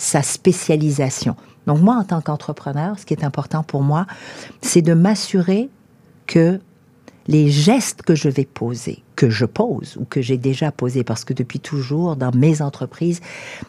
sa 0.00 0.22
spécialisation. 0.22 1.36
Donc 1.66 1.80
moi, 1.82 1.96
en 1.96 2.04
tant 2.04 2.22
qu'entrepreneur, 2.22 2.98
ce 2.98 3.04
qui 3.04 3.12
est 3.12 3.22
important 3.22 3.62
pour 3.62 3.82
moi, 3.82 4.06
c'est 4.62 4.80
de 4.80 4.94
m'assurer 4.94 5.68
que 6.26 6.58
les 7.28 7.50
gestes 7.50 8.00
que 8.00 8.14
je 8.14 8.30
vais 8.30 8.46
poser, 8.46 9.04
que 9.14 9.28
je 9.28 9.44
pose 9.44 9.98
ou 10.00 10.06
que 10.06 10.22
j'ai 10.22 10.38
déjà 10.38 10.72
posé, 10.72 11.04
parce 11.04 11.24
que 11.24 11.34
depuis 11.34 11.60
toujours, 11.60 12.16
dans 12.16 12.34
mes 12.34 12.62
entreprises, 12.62 13.20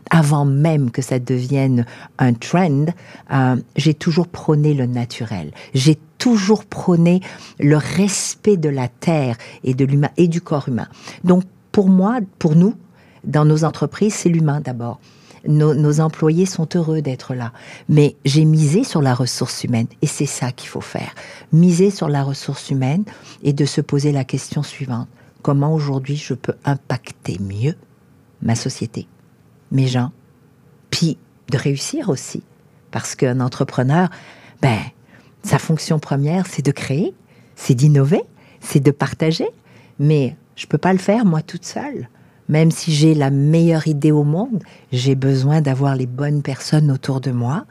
avant 0.10 0.46
même 0.46 0.90
que 0.90 1.02
ça 1.02 1.20
devienne 1.20 1.86
un 2.18 2.34
trend, 2.34 2.86
euh, 3.34 3.58
j'ai 3.76 3.94
toujours 3.94 4.30
prôné 4.30 4.74
le 4.74 4.86
naturel. 4.86 5.52
J'ai 5.74 6.00
toujours 6.18 6.64
prôné 6.64 7.20
le 7.60 7.76
respect 7.76 8.56
de 8.56 8.70
la 8.70 8.88
terre 8.88 9.36
et 9.66 9.74
de 9.74 9.84
l'humain 9.84 10.12
et 10.16 10.30
du 10.30 10.40
corps 10.40 10.70
humain. 10.70 10.88
Donc, 11.26 11.44
pour 11.74 11.90
moi, 11.90 12.20
pour 12.40 12.56
nous, 12.56 12.76
dans 13.26 13.44
nos 13.44 13.66
entreprises, 13.66 14.14
c'est 14.14 14.30
l'humain 14.30 14.62
d'abord 14.62 15.02
nos, 15.48 16.00
employés 16.00 16.46
sont 16.46 16.68
heureux 16.76 17.02
d'être 17.02 17.34
là. 17.34 17.52
Mais 17.90 18.16
j'ai 18.26 18.46
misé 18.46 18.84
sur 18.84 19.02
la 19.02 19.14
ressource 19.14 19.64
humaine 19.64 19.88
et 20.02 20.08
c'est 20.08 20.26
ça 20.26 20.52
qu'il 20.52 20.70
faut 20.70 20.82
faire. 20.82 21.14
Miser 21.52 21.90
sur 21.90 22.10
la 22.10 22.24
ressource 22.24 22.70
humaine 22.70 23.04
et 23.44 23.54
de 23.54 23.66
se 23.66 23.82
poser 23.82 24.12
la 24.12 24.24
question 24.24 24.64
suivante. 24.64 25.08
Comment 25.42 25.74
aujourd'hui 25.74 26.16
je 26.16 26.34
peux 26.34 26.54
impacter 26.66 27.40
mieux 27.40 27.76
ma 28.42 28.56
société, 28.56 29.08
mes 29.72 29.88
gens, 29.88 30.12
puis 30.92 31.18
de 31.52 31.58
réussir 31.58 32.10
aussi? 32.10 32.44
Parce 32.92 33.16
qu'un 33.16 33.40
entrepreneur, 33.40 34.10
ben, 34.62 34.80
sa 35.44 35.58
fonction 35.58 35.98
première, 35.98 36.46
c'est 36.46 36.64
de 36.64 36.72
créer, 36.72 37.14
c'est 37.56 37.74
d'innover, 37.74 38.22
c'est 38.60 38.80
de 38.80 38.92
partager. 38.92 39.48
Mais 39.98 40.36
je 40.56 40.68
peux 40.68 40.78
pas 40.78 40.94
le 40.94 41.00
faire 41.00 41.26
moi 41.26 41.42
toute 41.42 41.66
seule. 41.66 42.10
Même 42.52 42.70
si 42.70 42.92
j'ai 42.92 43.14
la 43.14 43.30
meilleure 43.30 43.88
idée 43.88 44.12
au 44.12 44.26
monde, 44.26 44.62
j'ai 44.92 45.16
besoin 45.16 45.62
d'avoir 45.62 45.96
les 45.96 46.06
bonnes 46.06 46.42
personnes 46.42 46.92
autour 46.92 47.22
de 47.22 47.32
moi, 47.32 47.66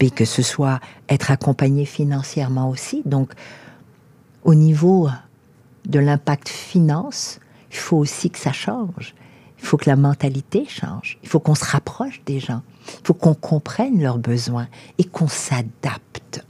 et 0.00 0.10
que 0.10 0.24
ce 0.24 0.42
soit 0.42 0.80
être 1.08 1.30
accompagné 1.30 1.84
financièrement 1.84 2.68
aussi. 2.68 3.02
Donc, 3.04 3.30
au 4.42 4.54
niveau 4.54 5.08
de 5.86 6.00
l'impact 6.00 6.48
finance, 6.48 7.38
il 7.70 7.76
faut 7.76 7.98
aussi 7.98 8.30
que 8.30 8.38
ça 8.38 8.52
change. 8.52 9.14
Il 9.60 9.64
faut 9.64 9.76
que 9.76 9.88
la 9.88 9.94
mentalité 9.94 10.66
change. 10.66 11.18
Il 11.22 11.28
faut 11.28 11.38
qu'on 11.38 11.54
se 11.54 11.64
rapproche 11.64 12.20
des 12.26 12.40
gens. 12.40 12.62
Il 12.88 13.06
faut 13.06 13.14
qu'on 13.14 13.34
comprenne 13.34 14.02
leurs 14.02 14.18
besoins 14.18 14.66
et 14.98 15.04
qu'on 15.04 15.28
s'adapte. 15.28 16.44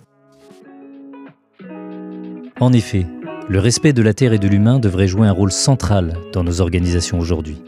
En 2.58 2.72
effet, 2.72 3.06
le 3.50 3.58
respect 3.58 3.92
de 3.92 4.00
la 4.00 4.14
Terre 4.14 4.32
et 4.32 4.38
de 4.38 4.46
l'humain 4.46 4.78
devrait 4.78 5.08
jouer 5.08 5.26
un 5.26 5.32
rôle 5.32 5.50
central 5.50 6.16
dans 6.32 6.44
nos 6.44 6.60
organisations 6.60 7.18
aujourd'hui. 7.18 7.60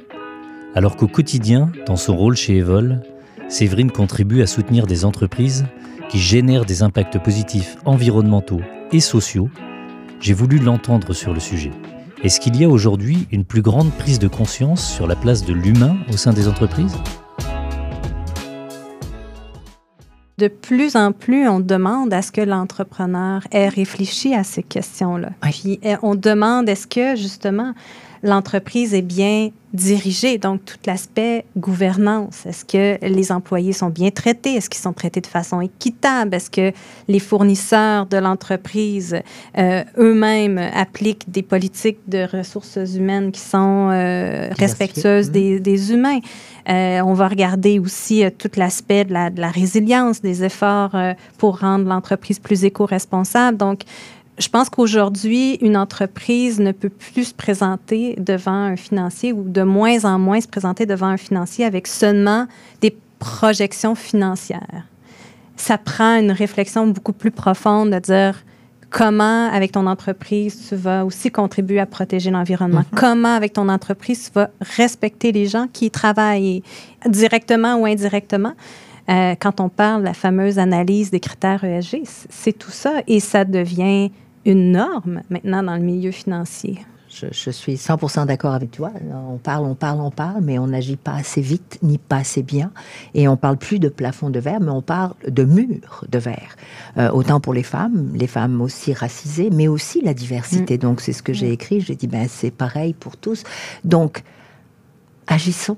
Alors 0.76 0.94
qu'au 0.94 1.08
quotidien, 1.08 1.72
dans 1.86 1.96
son 1.96 2.16
rôle 2.16 2.36
chez 2.36 2.58
Evol, 2.58 3.00
Séverine 3.48 3.90
contribue 3.90 4.42
à 4.42 4.46
soutenir 4.46 4.86
des 4.86 5.04
entreprises 5.04 5.64
qui 6.08 6.20
génèrent 6.20 6.66
des 6.66 6.84
impacts 6.84 7.18
positifs 7.18 7.78
environnementaux 7.84 8.60
et 8.92 9.00
sociaux, 9.00 9.50
j'ai 10.20 10.34
voulu 10.34 10.58
l'entendre 10.58 11.14
sur 11.14 11.34
le 11.34 11.40
sujet. 11.40 11.72
Est-ce 12.22 12.38
qu'il 12.38 12.54
y 12.54 12.62
a 12.62 12.68
aujourd'hui 12.68 13.26
une 13.32 13.44
plus 13.44 13.62
grande 13.62 13.90
prise 13.90 14.20
de 14.20 14.28
conscience 14.28 14.88
sur 14.88 15.08
la 15.08 15.16
place 15.16 15.44
de 15.44 15.52
l'humain 15.52 15.96
au 16.12 16.16
sein 16.16 16.32
des 16.32 16.46
entreprises? 16.46 16.96
De 20.42 20.48
plus 20.48 20.96
en 20.96 21.12
plus, 21.12 21.46
on 21.48 21.60
demande 21.60 22.12
à 22.12 22.20
ce 22.20 22.32
que 22.32 22.40
l'entrepreneur 22.40 23.42
ait 23.52 23.68
réfléchi 23.68 24.34
à 24.34 24.42
ces 24.42 24.64
questions-là. 24.64 25.30
Puis 25.40 25.78
eh, 25.84 25.94
on 26.02 26.16
demande 26.16 26.68
est-ce 26.68 26.88
que 26.88 27.14
justement 27.14 27.74
l'entreprise 28.22 28.94
est 28.94 29.02
bien 29.02 29.50
dirigée, 29.72 30.36
donc 30.36 30.64
tout 30.64 30.76
l'aspect 30.86 31.46
gouvernance. 31.56 32.44
Est-ce 32.44 32.64
que 32.64 33.04
les 33.04 33.32
employés 33.32 33.72
sont 33.72 33.88
bien 33.88 34.10
traités? 34.10 34.54
Est-ce 34.54 34.68
qu'ils 34.68 34.82
sont 34.82 34.92
traités 34.92 35.22
de 35.22 35.26
façon 35.26 35.60
équitable? 35.62 36.34
Est-ce 36.34 36.50
que 36.50 36.72
les 37.08 37.18
fournisseurs 37.18 38.06
de 38.06 38.18
l'entreprise 38.18 39.16
euh, 39.56 39.82
eux-mêmes 39.98 40.58
appliquent 40.58 41.30
des 41.30 41.42
politiques 41.42 42.00
de 42.06 42.28
ressources 42.30 42.78
humaines 42.94 43.32
qui 43.32 43.40
sont 43.40 43.88
euh, 43.90 44.50
respectueuses 44.58 45.30
des, 45.30 45.58
des, 45.58 45.92
humains? 45.92 46.20
Euh, 46.68 47.00
on 47.00 47.14
va 47.14 47.28
regarder 47.28 47.78
aussi 47.78 48.24
tout 48.38 48.50
l'aspect 48.56 49.04
de 49.04 49.14
la, 49.14 49.30
de 49.30 49.40
la, 49.40 49.50
résilience, 49.50 50.20
des 50.20 50.44
efforts 50.44 50.96
pour 51.38 51.60
rendre 51.60 51.88
l'entreprise 51.88 52.38
plus 52.38 52.64
éco-responsable. 52.64 53.56
Donc, 53.56 53.80
je 54.38 54.48
pense 54.48 54.70
qu'aujourd'hui, 54.70 55.54
une 55.60 55.76
entreprise 55.76 56.58
ne 56.58 56.72
peut 56.72 56.88
plus 56.88 57.24
se 57.24 57.34
présenter 57.34 58.16
devant 58.18 58.52
un 58.52 58.76
financier 58.76 59.32
ou 59.32 59.44
de 59.44 59.62
moins 59.62 60.04
en 60.04 60.18
moins 60.18 60.40
se 60.40 60.48
présenter 60.48 60.86
devant 60.86 61.08
un 61.08 61.16
financier 61.16 61.64
avec 61.64 61.86
seulement 61.86 62.46
des 62.80 62.96
projections 63.18 63.94
financières. 63.94 64.84
Ça 65.56 65.78
prend 65.78 66.16
une 66.16 66.32
réflexion 66.32 66.86
beaucoup 66.86 67.12
plus 67.12 67.30
profonde 67.30 67.90
de 67.90 67.98
dire 67.98 68.42
comment, 68.90 69.50
avec 69.50 69.72
ton 69.72 69.86
entreprise, 69.86 70.68
tu 70.68 70.76
vas 70.76 71.04
aussi 71.04 71.30
contribuer 71.30 71.80
à 71.80 71.86
protéger 71.86 72.30
l'environnement. 72.30 72.80
Mm-hmm. 72.80 72.98
Comment, 72.98 73.34
avec 73.34 73.52
ton 73.52 73.68
entreprise, 73.68 74.26
tu 74.26 74.32
vas 74.34 74.50
respecter 74.60 75.32
les 75.32 75.46
gens 75.46 75.66
qui 75.72 75.90
travaillent 75.90 76.62
directement 77.06 77.76
ou 77.76 77.86
indirectement. 77.86 78.52
Euh, 79.08 79.34
quand 79.38 79.60
on 79.60 79.68
parle 79.68 80.02
de 80.02 80.06
la 80.06 80.14
fameuse 80.14 80.58
analyse 80.58 81.10
des 81.10 81.20
critères 81.20 81.64
ESG, 81.64 82.02
c'est 82.04 82.56
tout 82.56 82.70
ça 82.70 83.02
et 83.06 83.20
ça 83.20 83.44
devient 83.44 84.10
une 84.44 84.72
norme 84.72 85.22
maintenant 85.30 85.62
dans 85.62 85.76
le 85.76 85.82
milieu 85.82 86.10
financier. 86.10 86.80
Je, 87.12 87.50
suis 87.50 87.74
100% 87.74 88.26
d'accord 88.26 88.54
avec 88.54 88.70
toi. 88.70 88.90
On 89.30 89.36
parle, 89.36 89.66
on 89.66 89.74
parle, 89.74 90.00
on 90.00 90.10
parle, 90.10 90.40
mais 90.42 90.58
on 90.58 90.68
n'agit 90.68 90.96
pas 90.96 91.12
assez 91.12 91.42
vite 91.42 91.78
ni 91.82 91.98
pas 91.98 92.16
assez 92.16 92.42
bien. 92.42 92.72
Et 93.12 93.28
on 93.28 93.36
parle 93.36 93.58
plus 93.58 93.78
de 93.78 93.90
plafond 93.90 94.30
de 94.30 94.40
verre, 94.40 94.60
mais 94.60 94.70
on 94.70 94.80
parle 94.80 95.12
de 95.28 95.44
mur 95.44 96.06
de 96.08 96.18
verre. 96.18 96.56
Euh, 96.96 97.10
autant 97.10 97.38
pour 97.38 97.52
les 97.52 97.62
femmes, 97.62 98.12
les 98.14 98.26
femmes 98.26 98.62
aussi 98.62 98.94
racisées, 98.94 99.50
mais 99.50 99.68
aussi 99.68 100.00
la 100.00 100.14
diversité. 100.14 100.76
Mm. 100.76 100.80
Donc 100.80 101.00
c'est 101.02 101.12
ce 101.12 101.22
que 101.22 101.34
j'ai 101.34 101.50
mm. 101.50 101.52
écrit. 101.52 101.80
J'ai 101.82 101.96
dit 101.96 102.06
ben 102.06 102.26
c'est 102.28 102.50
pareil 102.50 102.94
pour 102.94 103.18
tous. 103.18 103.44
Donc 103.84 104.22
agissons 105.26 105.76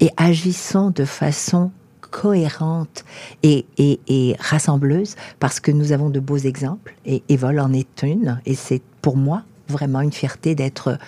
et 0.00 0.10
agissons 0.18 0.90
de 0.90 1.06
façon 1.06 1.70
cohérente 2.12 3.04
et, 3.42 4.36
rassembleuse 4.38 5.16
parce 5.40 5.58
que 5.58 5.72
nous 5.72 5.90
avons 5.90 6.10
de 6.10 6.20
beaux 6.20 6.36
exemples 6.36 6.94
et 7.04 7.24
Evol 7.28 7.58
en 7.58 7.72
est 7.72 8.02
une. 8.04 8.40
Et 8.46 8.54
c'est 8.54 8.82
pour 9.00 9.16
moi 9.16 9.42
vraiment 9.68 10.02
une 10.02 10.12
fierté 10.12 10.54
d'être 10.54 10.98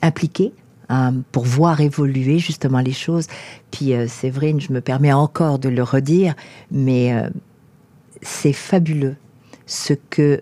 impliquée 0.00 0.54
hein, 0.88 1.14
pour 1.32 1.44
voir 1.44 1.80
évoluer 1.80 2.38
justement 2.38 2.80
les 2.80 2.92
choses. 2.92 3.26
Puis 3.70 3.92
euh, 3.92 4.06
Séverine, 4.06 4.60
je 4.60 4.72
me 4.72 4.80
permets 4.80 5.12
encore 5.12 5.58
de 5.58 5.68
le 5.68 5.82
redire, 5.82 6.34
mais 6.70 7.12
euh, 7.12 7.28
c'est 8.22 8.54
fabuleux 8.54 9.16
ce 9.66 9.92
que 9.92 10.40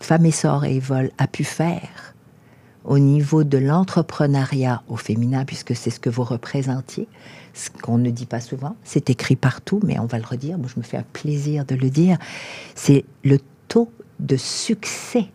Femme 0.00 0.26
Essor 0.26 0.64
et 0.64 0.76
Evol 0.76 1.10
a 1.18 1.26
pu 1.26 1.44
faire 1.44 2.14
au 2.84 3.00
niveau 3.00 3.42
de 3.42 3.58
l'entrepreneuriat 3.58 4.82
au 4.88 4.96
féminin, 4.96 5.44
puisque 5.44 5.74
c'est 5.74 5.90
ce 5.90 5.98
que 5.98 6.08
vous 6.08 6.22
représentiez, 6.22 7.08
ce 7.56 7.70
qu'on 7.70 7.96
ne 7.96 8.10
dit 8.10 8.26
pas 8.26 8.40
souvent, 8.40 8.76
c'est 8.84 9.08
écrit 9.08 9.34
partout, 9.34 9.80
mais 9.82 9.98
on 9.98 10.04
va 10.04 10.18
le 10.18 10.24
redire, 10.24 10.58
moi 10.58 10.68
je 10.72 10.78
me 10.78 10.84
fais 10.84 10.98
un 10.98 11.04
plaisir 11.14 11.64
de 11.64 11.74
le 11.74 11.88
dire, 11.88 12.18
c'est 12.74 13.04
le 13.24 13.38
taux 13.66 13.90
de 14.20 14.36
succès 14.36 15.26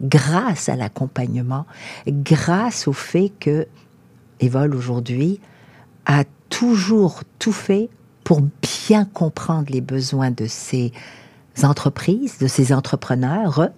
grâce 0.00 0.68
à 0.68 0.76
l'accompagnement, 0.76 1.66
grâce 2.06 2.88
au 2.88 2.92
fait 2.92 3.30
que 3.40 3.66
Evol 4.40 4.74
aujourd'hui 4.74 5.40
a 6.06 6.24
toujours 6.48 7.22
tout 7.38 7.52
fait 7.52 7.90
pour 8.24 8.40
bien 8.40 9.04
comprendre 9.04 9.70
les 9.70 9.80
besoins 9.80 10.30
de 10.30 10.46
ses 10.46 10.92
entreprises, 11.62 12.38
de 12.38 12.46
ces 12.46 12.72
entrepreneurs, 12.72 13.68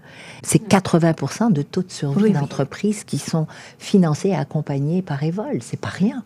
c'est 0.42 0.62
80% 0.62 1.52
de 1.52 1.62
taux 1.62 1.82
de 1.82 1.90
survie 1.90 2.32
d'entreprises 2.32 3.04
qui 3.04 3.18
sont 3.18 3.46
financés 3.78 4.28
et 4.28 4.36
accompagnés 4.36 5.02
par 5.02 5.22
Evol. 5.22 5.62
C'est 5.62 5.80
pas 5.80 5.88
rien. 5.88 6.22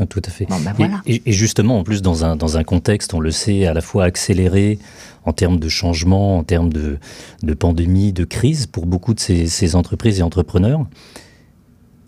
Ah, 0.00 0.06
tout 0.06 0.22
à 0.24 0.30
fait. 0.30 0.46
Ben 0.48 1.02
et, 1.06 1.32
justement, 1.32 1.78
en 1.78 1.84
plus, 1.84 2.02
dans 2.02 2.24
un, 2.24 2.34
dans 2.34 2.56
un 2.56 2.64
contexte, 2.64 3.12
on 3.14 3.20
le 3.20 3.30
sait, 3.30 3.66
à 3.66 3.74
la 3.74 3.82
fois 3.82 4.04
accéléré 4.04 4.78
en 5.26 5.32
termes 5.32 5.60
de 5.60 5.68
changement, 5.68 6.38
en 6.38 6.42
termes 6.42 6.72
de, 6.72 6.98
de 7.42 7.54
pandémie, 7.54 8.12
de 8.12 8.24
crise 8.24 8.66
pour 8.66 8.86
beaucoup 8.86 9.12
de 9.12 9.20
ces, 9.20 9.46
ces 9.46 9.76
entreprises 9.76 10.20
et 10.20 10.22
entrepreneurs. 10.22 10.86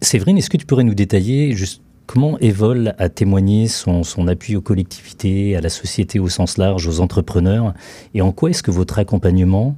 Séverine, 0.00 0.38
est-ce 0.38 0.50
que 0.50 0.56
tu 0.56 0.66
pourrais 0.66 0.84
nous 0.84 0.94
détailler 0.94 1.54
juste 1.54 1.82
Comment 2.06 2.38
Evol 2.40 2.94
a 2.98 3.08
témoigné 3.08 3.68
son, 3.68 4.02
appui 4.26 4.56
aux 4.56 4.60
collectivités, 4.60 5.56
à 5.56 5.60
la 5.60 5.68
société 5.68 6.18
au 6.18 6.28
sens 6.28 6.58
large, 6.58 6.86
aux 6.86 7.00
entrepreneurs 7.00 7.74
Et 8.12 8.20
en 8.20 8.32
quoi 8.32 8.50
est-ce 8.50 8.62
que 8.62 8.70
votre 8.70 8.98
accompagnement 8.98 9.76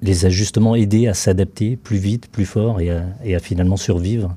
les 0.00 0.24
a 0.24 0.30
justement 0.30 0.74
aidés 0.74 1.08
à 1.08 1.14
s'adapter 1.14 1.76
plus 1.76 1.98
vite, 1.98 2.28
plus 2.28 2.46
fort 2.46 2.80
et 2.80 2.90
à, 2.90 3.38
finalement 3.38 3.76
survivre? 3.76 4.34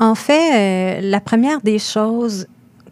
En 0.00 0.14
fait, 0.14 0.54
euh, 0.54 1.00
la 1.02 1.20
première 1.20 1.60
des 1.60 1.78
choses, 1.78 2.46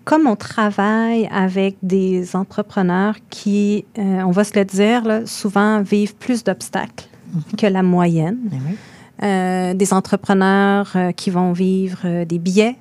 comme 0.04 0.26
on 0.26 0.36
travaille 0.36 1.26
avec 1.32 1.76
des 1.82 2.36
entrepreneurs 2.36 3.16
qui, 3.30 3.86
euh, 3.98 4.20
on 4.26 4.30
va 4.30 4.44
se 4.44 4.56
le 4.56 4.66
dire, 4.66 5.22
souvent 5.24 5.80
vivent 5.80 6.14
plus 6.14 6.44
d'obstacles 6.44 7.08
mhm. 7.32 7.42
que 7.56 7.66
la 7.66 7.82
moyenne, 7.82 8.38
eh 8.52 9.24
euh, 9.24 9.74
des 9.74 9.92
entrepreneurs 9.94 10.96
qui 11.16 11.30
vont 11.30 11.52
vivre 11.52 12.24
des 12.24 12.38
biais 12.38 12.76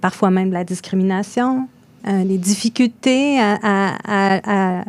parfois 0.00 0.30
même 0.30 0.50
la 0.52 0.64
discrimination, 0.64 1.68
les 2.06 2.38
difficultés 2.38 3.38
à, 3.38 4.82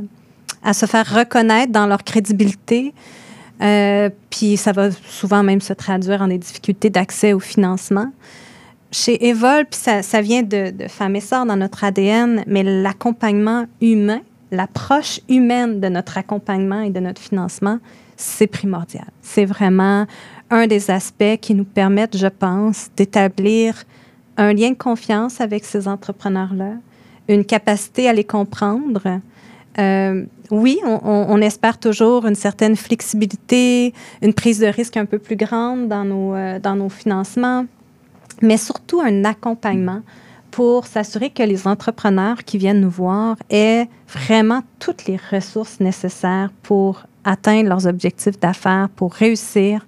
se 0.73 0.85
faire 0.85 1.13
reconnaître 1.13 1.73
dans 1.73 1.85
leur 1.85 2.03
crédibilité. 2.03 2.93
Euh, 3.61 4.09
puis 4.29 4.57
ça 4.57 4.71
va 4.71 4.91
souvent 4.91 5.43
même 5.43 5.61
se 5.61 5.73
traduire 5.73 6.21
en 6.21 6.27
des 6.27 6.37
difficultés 6.37 6.89
d'accès 6.89 7.33
au 7.33 7.39
financement. 7.39 8.11
Chez 8.91 9.27
Evol, 9.27 9.65
puis 9.65 9.79
ça, 9.79 10.21
vient 10.21 10.43
de, 10.43 10.71
de 10.71 10.87
Femmes 10.87 11.15
et 11.15 11.21
Sœurs 11.21 11.45
dans 11.45 11.57
notre 11.57 11.83
ADN, 11.83 12.43
mais 12.47 12.63
l'accompagnement 12.63 13.65
humain, 13.81 14.21
l'approche 14.51 15.19
humaine 15.27 15.79
de 15.79 15.89
notre 15.89 16.17
accompagnement 16.17 16.81
et 16.81 16.89
de 16.89 16.99
notre 16.99 17.21
financement, 17.21 17.79
c'est 18.15 18.47
primordial. 18.47 19.07
C'est 19.21 19.45
vraiment 19.45 20.05
un 20.49 20.67
des 20.67 20.89
aspects 20.89 21.37
qui 21.41 21.53
nous 21.53 21.65
permettent, 21.65 22.17
je 22.17 22.27
pense, 22.27 22.89
d'établir 22.95 23.83
un 24.37 24.53
lien 24.53 24.69
de 24.69 24.77
confiance 24.77 25.41
avec 25.41 25.65
ces 25.65 25.87
entrepreneurs-là, 25.87 26.73
une 27.27 27.43
capacité 27.43 28.07
à 28.07 28.13
les 28.13 28.23
comprendre. 28.23 29.19
Euh, 29.79 30.25
oui, 30.49 30.79
on, 30.85 31.41
espère 31.41 31.77
toujours 31.77 32.25
une 32.25 32.35
certaine 32.35 32.75
flexibilité, 32.75 33.93
une 34.21 34.33
prise 34.33 34.59
de 34.59 34.67
risque 34.67 34.97
un 34.97 35.05
peu 35.05 35.19
plus 35.19 35.35
grande 35.35 35.87
dans 35.87 36.03
nos, 36.03 36.33
euh, 36.33 36.57
dans 36.59 36.75
nos 36.75 36.89
financements, 36.89 37.65
mais 38.41 38.57
surtout 38.57 39.01
un 39.01 39.23
accompagnement 39.23 40.01
pour 40.49 40.87
s'assurer 40.87 41.29
que 41.29 41.43
les 41.43 41.67
entrepreneurs 41.67 42.43
qui 42.43 42.57
viennent 42.57 42.81
nous 42.81 42.89
voir 42.89 43.35
aient 43.49 43.87
vraiment 44.07 44.61
toutes 44.79 45.05
les 45.05 45.19
ressources 45.31 45.79
nécessaires 45.79 46.49
pour 46.63 47.03
atteindre 47.23 47.69
leurs 47.69 47.85
objectifs 47.85 48.39
d'affaires, 48.39 48.89
pour 48.95 49.13
réussir, 49.13 49.85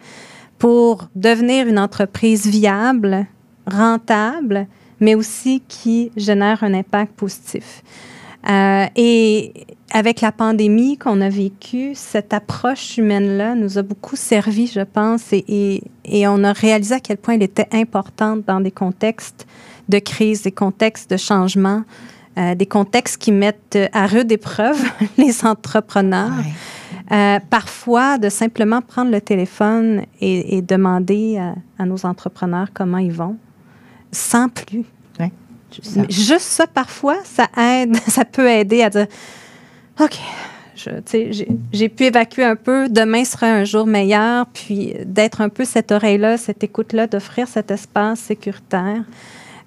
pour 0.60 1.08
devenir 1.15 1.67
une 1.67 1.80
entreprise 1.80 2.45
viable, 2.45 3.25
rentable, 3.65 4.67
mais 4.99 5.15
aussi 5.15 5.63
qui 5.67 6.12
génère 6.17 6.63
un 6.63 6.73
impact 6.73 7.13
positif. 7.13 7.82
Euh, 8.47 8.86
et 8.95 9.54
avec 9.91 10.21
la 10.21 10.32
pandémie 10.32 10.97
qu'on 10.97 11.19
a 11.21 11.30
vécue, 11.30 11.91
cette 11.95 12.34
approche 12.34 12.97
humaine-là 12.97 13.56
nous 13.56 13.78
a 13.78 13.82
beaucoup 13.82 14.15
servi, 14.15 14.67
je 14.67 14.82
pense, 14.82 15.34
et, 15.34 15.82
et, 16.06 16.28
on 16.28 16.43
a 16.43 16.54
réalisé 16.54 16.95
à 16.95 16.99
quel 16.99 17.17
point 17.17 17.34
elle 17.34 17.43
était 17.43 17.67
importante 17.71 18.45
dans 18.45 18.62
des 18.62 18.71
contextes 18.71 19.47
de 19.89 19.99
crise, 19.99 20.43
des 20.43 20.52
contextes 20.52 21.10
de 21.10 21.17
changement, 21.17 21.84
euh, 22.38 22.56
des 22.56 22.67
contextes 22.67 23.17
qui 23.17 23.32
mettent 23.32 23.78
à 23.91 24.06
rude 24.08 24.32
épreuve 24.32 24.80
les 25.17 25.43
entrepreneurs. 25.45 26.32
Euh, 27.12 27.39
parfois, 27.49 28.19
de 28.19 28.30
simplement 28.30 28.82
prendre 28.82 29.12
le 29.12 29.19
téléphone 29.19 30.04
et, 30.21 30.62
demander 30.62 31.41
à, 31.80 31.86
nos 31.86 32.06
entrepreneurs 32.06 32.67
comment 32.73 32.99
ils 32.99 33.12
vont 33.12 33.36
sans 34.12 34.47
plus. 34.49 34.86
Juste 36.10 36.42
ça, 36.42 36.68
parfois, 36.68 37.18
ça 37.24 37.48
aide, 37.58 37.96
ça 38.08 38.26
peut 38.26 38.50
aider 38.50 38.82
à 38.82 38.90
dire 38.90 39.08
OK, 40.00 40.18
j'ai 41.74 41.90
pu 41.90 42.06
évacuer 42.06 42.44
un 42.44 42.56
peu, 42.56 42.88
demain 42.90 43.26
sera 43.26 43.48
un 43.48 43.64
jour 43.64 43.86
meilleur, 43.86 44.46
puis 44.48 44.94
d'être 45.06 45.42
un 45.42 45.50
peu 45.50 45.66
cette 45.66 45.92
oreille-là, 45.92 46.38
cette 46.38 46.64
écoute-là, 46.64 47.08
d'offrir 47.08 47.48
cet 47.48 47.72
espace 47.72 48.20
sécuritaire. 48.20 49.04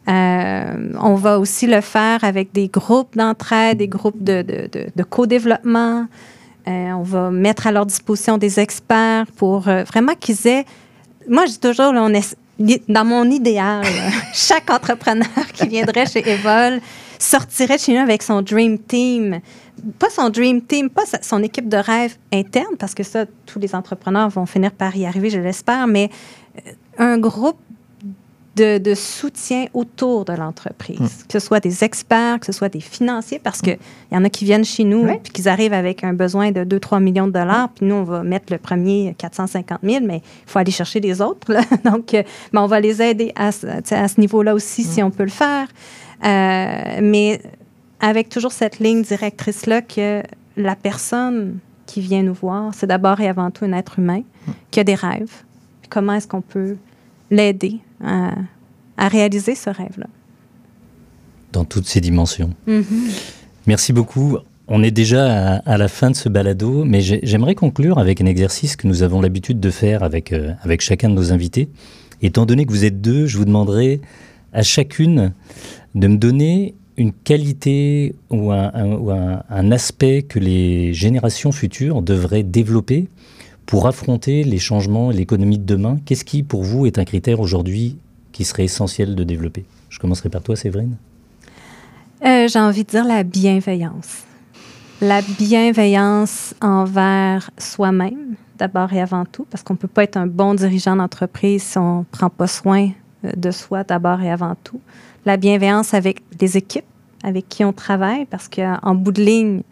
Euh, 0.09 0.93
on 1.01 1.15
va 1.15 1.39
aussi 1.39 1.67
le 1.67 1.81
faire 1.81 2.25
avec 2.25 2.53
des 2.53 2.69
groupes 2.69 3.17
d'entraide, 3.17 3.79
des 3.79 3.89
groupes 3.89 4.23
de, 4.23 4.43
de, 4.43 4.69
de, 4.95 5.03
co-développement. 5.05 6.07
Euh, 6.67 6.91
on 6.93 7.03
va 7.03 7.31
mettre 7.31 7.67
à 7.67 7.73
leur 7.73 7.87
disposition 7.87 8.37
des 8.37 8.59
experts 8.59 9.27
pour 9.37 9.69
euh, 9.69 9.85
vraiment 9.85 10.15
qu'ils 10.19 10.47
aient. 10.49 10.65
Moi, 11.29 11.47
je 11.47 11.53
dis 11.53 11.61
toujours, 11.61 11.93
là, 11.93 12.03
on, 12.03 12.13
est, 12.13 12.37
dans 12.89 13.05
mon 13.05 13.31
idéal, 13.31 13.85
chaque 14.35 14.71
entrepreneur 14.71 15.47
qui 15.53 15.67
viendrait 15.69 16.07
chez 16.07 16.29
Evol 16.29 16.81
sortirait 17.19 17.79
chez 17.79 17.95
nous 17.95 18.01
avec 18.01 18.23
son 18.23 18.43
dream 18.43 18.79
team. 18.79 19.41
Pas 19.99 20.11
son 20.11 20.29
dream 20.29 20.61
team, 20.63 20.91
pas 20.91 21.03
son 21.23 21.43
équipe 21.43 21.69
de 21.69 21.77
rêve 21.77 22.17
interne, 22.33 22.77
parce 22.79 22.95
que 22.95 23.03
ça, 23.03 23.27
tous 23.47 23.59
les 23.59 23.75
entrepreneurs 23.75 24.29
vont 24.29 24.47
finir 24.47 24.73
par 24.73 24.95
y 24.97 25.07
arriver, 25.07 25.31
je 25.31 25.41
l'espère, 25.41 25.87
mais 25.87 26.11
euh, 26.67 26.73
un 26.99 27.19
groupe 27.19 27.59
de, 28.57 28.95
soutien 28.95 29.67
autour 29.73 30.25
de 30.25 30.33
l'entreprise, 30.35 31.01
hmm. 31.01 31.27
que 31.27 31.33
ce 31.33 31.39
soit 31.39 31.61
des 31.61 31.85
experts, 31.85 32.41
que 32.41 32.47
ce 32.47 32.53
soit 32.53 32.69
des 32.69 32.81
financiers, 32.81 33.39
parce 33.39 33.63
qu'il 33.63 33.79
y 34.11 34.17
en 34.17 34.25
a 34.25 34.29
qui 34.29 34.45
viennent 34.45 34.65
chez 34.65 34.85
nous, 34.85 35.07
puis 35.23 35.33
qu'ils 35.33 35.49
arrivent 35.49 35.73
avec 35.73 36.05
un 36.05 36.13
besoin 36.13 36.51
de 36.53 36.65
2-3 36.65 37.03
millions 37.03 37.27
de 37.27 37.33
dollars, 37.33 37.71
puis 37.71 37.87
nous, 37.87 37.95
on 37.95 38.05
va 38.05 38.23
mettre 38.23 38.53
le 38.53 38.59
premier 38.59 39.15
450 39.17 39.79
000, 39.83 40.05
mais 40.05 40.17
il 40.17 40.51
faut 40.51 40.59
aller 40.59 40.73
chercher 40.73 41.01
les 41.01 41.21
autres. 41.23 41.53
Donc, 41.85 42.15
euh, 42.15 42.23
ben, 42.53 42.63
on 42.63 42.67
va 42.67 42.81
les 42.81 43.01
aider 43.01 43.33
à, 43.37 43.49
à 43.49 44.09
ce 44.09 44.21
niveau-là 44.21 44.55
aussi, 44.55 44.85
si 44.85 45.03
hmm. 45.03 45.07
on 45.07 45.11
peut 45.11 45.25
le 45.25 45.31
faire. 45.31 45.69
Euh, 46.25 47.01
mais 47.03 47.41
avec 48.01 48.29
toujours 48.29 48.53
cette 48.53 48.79
ligne 48.79 49.03
directrice-là 49.03 49.81
que 49.81 50.23
la 50.57 50.77
personne 50.77 51.59
qui 51.87 52.01
vient 52.01 52.23
nous 52.23 52.35
voir, 52.35 52.75
c'est 52.75 52.87
d'abord 52.87 53.21
et 53.21 53.29
avant 53.29 53.51
tout 53.51 53.65
un 53.65 53.73
être 53.73 53.99
humain 53.99 54.23
qui 54.71 54.81
a 54.81 54.85
des 54.85 54.95
rêves. 54.95 55.43
Comment 55.89 56.15
est-ce 56.15 56.29
qu'on 56.29 56.43
peut 56.43 56.77
l'aider 57.31 57.81
à, 58.03 58.35
réaliser 59.09 59.55
ce 59.55 59.71
rêve-là. 59.71 60.07
Dans 61.53 61.65
toutes 61.65 61.87
ses 61.87 62.01
dimensions. 62.01 62.51
Mm-hmm. 62.69 62.85
Merci 63.67 63.93
beaucoup. 63.93 64.39
On 64.69 64.83
est 64.83 64.91
déjà 64.91 65.57
à, 65.57 65.77
la 65.77 65.89
fin 65.89 66.11
de 66.11 66.17
ce 66.17 66.29
balado, 66.29 66.85
mais 66.85 67.01
j'aimerais 67.01 67.55
conclure 67.55 67.99
avec 67.99 68.21
un 68.21 68.27
exercice 68.27 68.77
que 68.77 68.87
nous 68.87 69.03
avons 69.03 69.21
l'habitude 69.21 69.61
de 69.61 69.71
faire 69.71 70.03
avec, 70.03 70.33
euh, 70.33 70.53
avec 70.63 70.81
chacun 70.81 71.09
de 71.09 71.15
nos 71.15 71.33
invités. 71.33 71.69
Étant 72.23 72.47
donné 72.47 72.65
que 72.65 72.71
vous 72.71 72.85
êtes 72.85 73.01
deux, 73.01 73.27
je 73.27 73.37
vous 73.37 73.45
demanderai 73.45 74.01
à 74.53 74.63
chacune 74.63 75.33
de 75.95 76.07
me 76.07 76.17
donner 76.17 76.75
une 76.97 77.13
qualité 77.13 78.15
ou 78.31 78.53
un, 78.53 79.71
aspect 79.71 80.23
que 80.23 80.39
les 80.39 80.93
générations 80.93 81.53
futures 81.53 82.03
devraient 82.03 82.43
développer 82.43 83.09
pour 83.73 83.87
affronter 83.87 84.45
les 84.45 84.59
changements 84.59 85.11
et 85.11 85.15
l'économie 85.15 85.59
de 85.59 85.65
demain, 85.65 85.97
qu'est-ce 86.05 86.27
qui, 86.27 86.43
pour 86.43 86.63
vous, 86.63 86.85
est 86.85 86.99
un 86.99 87.07
critère 87.07 87.41
aujourd'hui 87.41 87.97
qui 88.31 88.45
serait 88.45 88.65
essentiel 88.65 89.15
de 89.15 89.25
développer? 89.25 89.65
Je 89.89 89.99
commencerai 89.99 90.29
par 90.29 90.43
toi, 90.43 90.57
Séverine. 90.57 90.97
Euh, 92.23 92.49
j'ai 92.49 92.59
envie 92.59 92.85
de 92.85 92.91
dire 92.91 93.07
la 93.07 93.23
bienveillance. 93.23 94.25
La 95.01 95.23
bienveillance 95.23 96.55
envers 96.61 97.51
soi-même, 97.57 98.35
d'abord 98.59 98.93
et 98.93 99.01
avant 99.01 99.25
tout, 99.25 99.47
parce 99.49 99.63
qu'on 99.63 99.73
ne 99.73 99.79
peut 99.79 99.89
pas 99.89 100.05
être 100.05 100.19
un 100.19 100.27
bon 100.27 100.53
dirigeant 100.53 100.97
d'entreprise 100.97 101.63
si 101.63 101.79
on 101.79 102.01
ne 102.01 102.05
prend 102.05 102.29
pas 102.29 102.49
soin 102.49 102.91
euh, 103.25 103.33
de 103.35 103.51
soi 103.51 103.85
d'abord 103.85 104.21
et 104.21 104.31
avant 104.31 104.55
tout. 104.63 104.83
La 105.25 105.39
bienveillance 105.39 105.95
avec 105.95 106.21
les 106.39 106.59
équipes 106.59 106.85
avec 107.25 107.49
qui 107.49 107.65
on 107.65 107.73
travaille, 107.73 108.27
parce 108.27 108.49
qu'en 108.49 108.95
bout 108.95 109.13
de 109.13 109.23
ligne, 109.23 109.63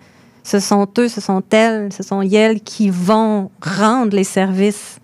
ce 0.51 0.59
sont 0.59 0.89
eux, 0.99 1.07
ce 1.07 1.21
sont 1.21 1.45
elles, 1.53 1.93
ce 1.93 2.03
sont 2.03 2.23
elles 2.23 2.61
qui 2.61 2.91
vont 2.91 3.53
rendre 3.63 4.17
les 4.17 4.25
services 4.25 4.99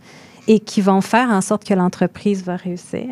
et 0.49 0.59
qui 0.59 0.81
vont 0.81 1.01
faire 1.01 1.31
en 1.31 1.41
sorte 1.41 1.63
que 1.63 1.73
l'entreprise 1.73 2.43
va 2.43 2.57
réussir. 2.57 3.07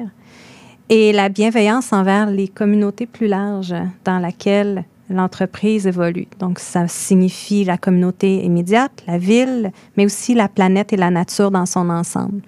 Et 0.88 1.12
la 1.12 1.28
bienveillance 1.28 1.92
envers 1.92 2.28
les 2.28 2.48
communautés 2.48 3.06
plus 3.06 3.28
larges 3.28 3.76
dans 4.04 4.18
lesquelles 4.18 4.84
l'entreprise 5.08 5.86
évolue. 5.86 6.26
Donc, 6.40 6.58
ça 6.58 6.88
signifie 6.88 7.62
la 7.62 7.78
communauté 7.78 8.44
immédiate, 8.44 9.04
la 9.06 9.18
ville, 9.18 9.70
mais 9.96 10.04
aussi 10.04 10.34
la 10.34 10.48
planète 10.48 10.92
et 10.92 10.96
la 10.96 11.10
nature 11.10 11.52
dans 11.52 11.66
son 11.66 11.88
ensemble. 11.88 12.42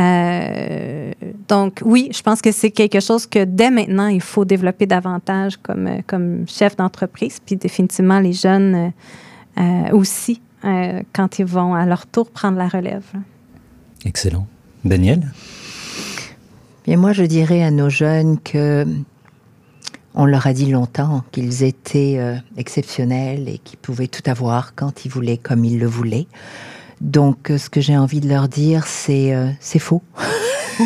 Euh, 0.00 1.12
donc, 1.48 1.80
oui, 1.84 2.10
je 2.12 2.22
pense 2.22 2.40
que 2.40 2.52
c'est 2.52 2.70
quelque 2.70 3.00
chose 3.00 3.26
que 3.26 3.44
dès 3.44 3.70
maintenant, 3.70 4.06
il 4.06 4.20
faut 4.20 4.44
développer 4.44 4.86
davantage 4.86 5.56
comme, 5.58 6.02
comme 6.06 6.46
chef 6.48 6.76
d'entreprise, 6.76 7.38
puis 7.44 7.56
définitivement 7.56 8.20
les 8.20 8.32
jeunes 8.32 8.92
euh, 9.58 9.90
aussi, 9.92 10.40
euh, 10.64 11.02
quand 11.12 11.38
ils 11.38 11.44
vont 11.44 11.74
à 11.74 11.84
leur 11.86 12.06
tour 12.06 12.30
prendre 12.30 12.56
la 12.56 12.68
relève. 12.68 13.04
Excellent. 14.04 14.46
Daniel? 14.84 15.30
Bien, 16.86 16.96
moi, 16.96 17.12
je 17.12 17.24
dirais 17.24 17.62
à 17.62 17.70
nos 17.70 17.90
jeunes 17.90 18.38
que 18.40 18.86
on 20.14 20.24
leur 20.24 20.46
a 20.46 20.52
dit 20.52 20.70
longtemps 20.70 21.22
qu'ils 21.30 21.62
étaient 21.62 22.16
euh, 22.18 22.36
exceptionnels 22.56 23.48
et 23.48 23.58
qu'ils 23.58 23.78
pouvaient 23.78 24.08
tout 24.08 24.28
avoir 24.28 24.74
quand 24.74 25.04
ils 25.04 25.10
voulaient, 25.10 25.38
comme 25.38 25.64
ils 25.64 25.78
le 25.78 25.86
voulaient. 25.86 26.26
Donc, 27.00 27.50
euh, 27.50 27.58
ce 27.58 27.70
que 27.70 27.80
j'ai 27.80 27.96
envie 27.96 28.20
de 28.20 28.28
leur 28.28 28.48
dire, 28.48 28.86
c'est 28.86 29.34
euh, 29.34 29.50
c'est 29.60 29.78
faux. 29.78 30.02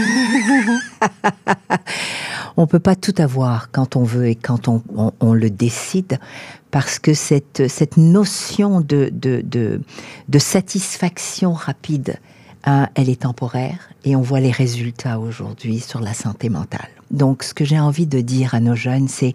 on 2.57 2.67
peut 2.67 2.79
pas 2.79 2.97
tout 2.97 3.15
avoir 3.19 3.71
quand 3.71 3.97
on 3.97 4.05
veut 4.05 4.29
et 4.29 4.35
quand 4.35 4.69
on, 4.69 4.83
on, 5.21 5.33
le 5.33 5.51
décide, 5.51 6.19
parce 6.71 6.99
que 6.99 7.15
cette, 7.15 7.69
cette 7.69 7.97
notion 7.97 8.81
de, 8.81 9.11
de, 9.13 9.43
de, 9.45 9.81
de 10.29 10.39
satisfaction 10.39 11.53
rapide, 11.53 12.21
hein, 12.65 12.89
elle 12.95 13.09
est 13.09 13.23
temporaire 13.23 13.91
et 14.05 14.15
on 14.17 14.23
voit 14.23 14.41
les 14.41 14.53
résultats 14.53 15.19
aujourd'hui 15.19 15.81
sur 15.81 16.01
la 16.01 16.15
santé 16.15 16.49
mentale. 16.49 16.89
Donc, 17.11 17.43
ce 17.43 17.55
que 17.55 17.65
j'ai 17.65 17.79
envie 17.79 18.07
de 18.07 18.21
dire 18.21 18.55
à 18.55 18.61
nos 18.61 18.77
jeunes, 18.77 19.09
c'est 19.09 19.35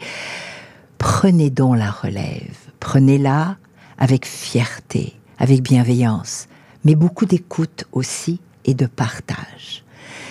prenez 0.98 1.50
donc 1.50 1.78
la 1.78 1.92
relève, 1.92 2.56
prenez-la 2.80 3.58
avec 3.98 4.26
fierté, 4.26 5.14
avec 5.38 5.62
bienveillance, 5.62 6.49
mais 6.84 6.96
beaucoup 6.96 7.26
d'écoute 7.26 7.86
aussi 7.92 8.40
et 8.66 8.74
de 8.74 8.86
partage. 8.86 9.84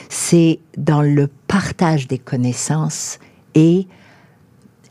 C'est 0.08 0.60
dans 0.76 1.02
le 1.02 1.28
partage 1.46 2.08
des 2.08 2.18
connaissances 2.18 3.18
et 3.54 3.86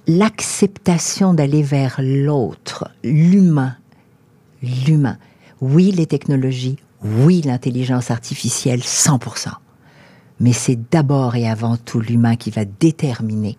l'acceptation 0.07 1.33
d'aller 1.33 1.63
vers 1.63 1.99
l'autre, 2.01 2.89
l'humain, 3.03 3.75
l'humain. 4.61 5.17
Oui, 5.59 5.91
les 5.91 6.05
technologies, 6.05 6.77
oui, 7.03 7.41
l'intelligence 7.41 8.11
artificielle, 8.11 8.79
100%. 8.79 9.49
Mais 10.39 10.53
c'est 10.53 10.79
d'abord 10.91 11.35
et 11.35 11.47
avant 11.47 11.77
tout 11.77 11.99
l'humain 11.99 12.35
qui 12.35 12.51
va 12.51 12.63
déterminer 12.65 13.57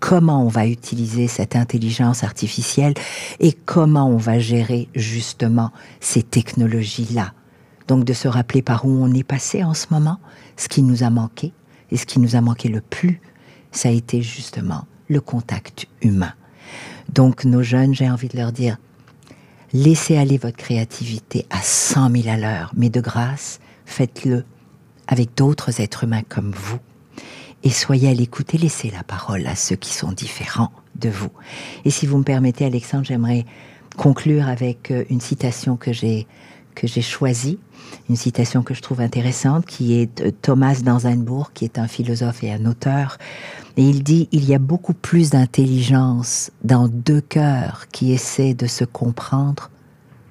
comment 0.00 0.44
on 0.44 0.48
va 0.48 0.66
utiliser 0.66 1.28
cette 1.28 1.56
intelligence 1.56 2.24
artificielle 2.24 2.94
et 3.40 3.52
comment 3.52 4.08
on 4.08 4.16
va 4.16 4.38
gérer 4.38 4.88
justement 4.94 5.72
ces 6.00 6.22
technologies-là. 6.22 7.32
Donc 7.88 8.04
de 8.04 8.12
se 8.12 8.28
rappeler 8.28 8.62
par 8.62 8.84
où 8.84 8.90
on 8.90 9.12
est 9.14 9.24
passé 9.24 9.62
en 9.62 9.74
ce 9.74 9.86
moment, 9.90 10.18
ce 10.56 10.68
qui 10.68 10.82
nous 10.82 11.02
a 11.02 11.10
manqué, 11.10 11.52
et 11.90 11.96
ce 11.96 12.06
qui 12.06 12.18
nous 12.18 12.36
a 12.36 12.40
manqué 12.40 12.68
le 12.68 12.80
plus, 12.80 13.20
ça 13.70 13.88
a 13.88 13.92
été 13.92 14.22
justement 14.22 14.86
le 15.08 15.20
contact 15.20 15.86
humain. 16.02 16.32
Donc 17.08 17.44
nos 17.44 17.62
jeunes, 17.62 17.94
j'ai 17.94 18.10
envie 18.10 18.28
de 18.28 18.36
leur 18.36 18.50
dire, 18.50 18.76
laissez 19.72 20.16
aller 20.16 20.38
votre 20.38 20.56
créativité 20.56 21.46
à 21.50 21.60
100 21.62 22.10
000 22.22 22.28
à 22.28 22.36
l'heure, 22.36 22.72
mais 22.76 22.90
de 22.90 23.00
grâce, 23.00 23.60
faites-le 23.84 24.44
avec 25.06 25.36
d'autres 25.36 25.80
êtres 25.80 26.04
humains 26.04 26.22
comme 26.28 26.50
vous 26.50 26.80
et 27.66 27.70
soyez 27.70 28.08
à 28.08 28.14
l'écoute 28.14 28.54
et 28.54 28.58
laissez 28.58 28.92
la 28.92 29.02
parole 29.02 29.44
à 29.48 29.56
ceux 29.56 29.74
qui 29.74 29.92
sont 29.92 30.12
différents 30.12 30.70
de 30.94 31.08
vous. 31.08 31.32
Et 31.84 31.90
si 31.90 32.06
vous 32.06 32.16
me 32.16 32.22
permettez, 32.22 32.64
Alexandre, 32.64 33.04
j'aimerais 33.04 33.44
conclure 33.96 34.46
avec 34.46 34.92
euh, 34.92 35.02
une 35.10 35.20
citation 35.20 35.76
que 35.76 35.92
j'ai 35.92 36.28
que 36.76 36.86
j'ai 36.86 37.02
choisie, 37.02 37.58
une 38.08 38.14
citation 38.14 38.62
que 38.62 38.72
je 38.72 38.82
trouve 38.82 39.00
intéressante, 39.00 39.66
qui 39.66 39.94
est 39.94 40.22
de 40.22 40.30
Thomas 40.30 40.80
Danzenbourg, 40.80 41.52
qui 41.54 41.64
est 41.64 41.78
un 41.78 41.88
philosophe 41.88 42.44
et 42.44 42.52
un 42.52 42.66
auteur. 42.66 43.18
Et 43.76 43.82
il 43.82 44.04
dit 44.04 44.28
il 44.30 44.44
y 44.44 44.54
a 44.54 44.60
beaucoup 44.60 44.94
plus 44.94 45.30
d'intelligence 45.30 46.52
dans 46.62 46.86
deux 46.86 47.20
cœurs 47.20 47.88
qui 47.90 48.12
essaient 48.12 48.54
de 48.54 48.68
se 48.68 48.84
comprendre 48.84 49.70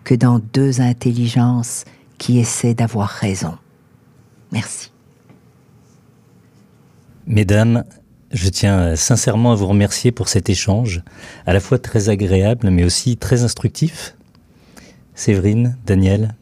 que 0.05 0.15
dans 0.15 0.39
deux 0.39 0.79
intelligences 0.79 1.83
qui 2.17 2.39
essaient 2.39 2.75
d'avoir 2.75 3.09
raison. 3.09 3.57
Merci. 4.53 4.94
Mesdames, 7.27 7.83
je 8.31 8.49
tiens 8.49 8.95
sincèrement 8.95 9.51
à 9.51 9.55
vous 9.55 9.67
remercier 9.67 10.11
pour 10.11 10.29
cet 10.29 10.49
échange, 10.49 11.01
à 11.45 11.53
la 11.53 11.59
fois 11.59 11.79
très 11.79 12.09
agréable, 12.09 12.69
mais 12.69 12.83
aussi 12.83 13.17
très 13.17 13.43
instructif. 13.43 14.15
Séverine, 15.15 15.77
Daniel, 15.85 16.35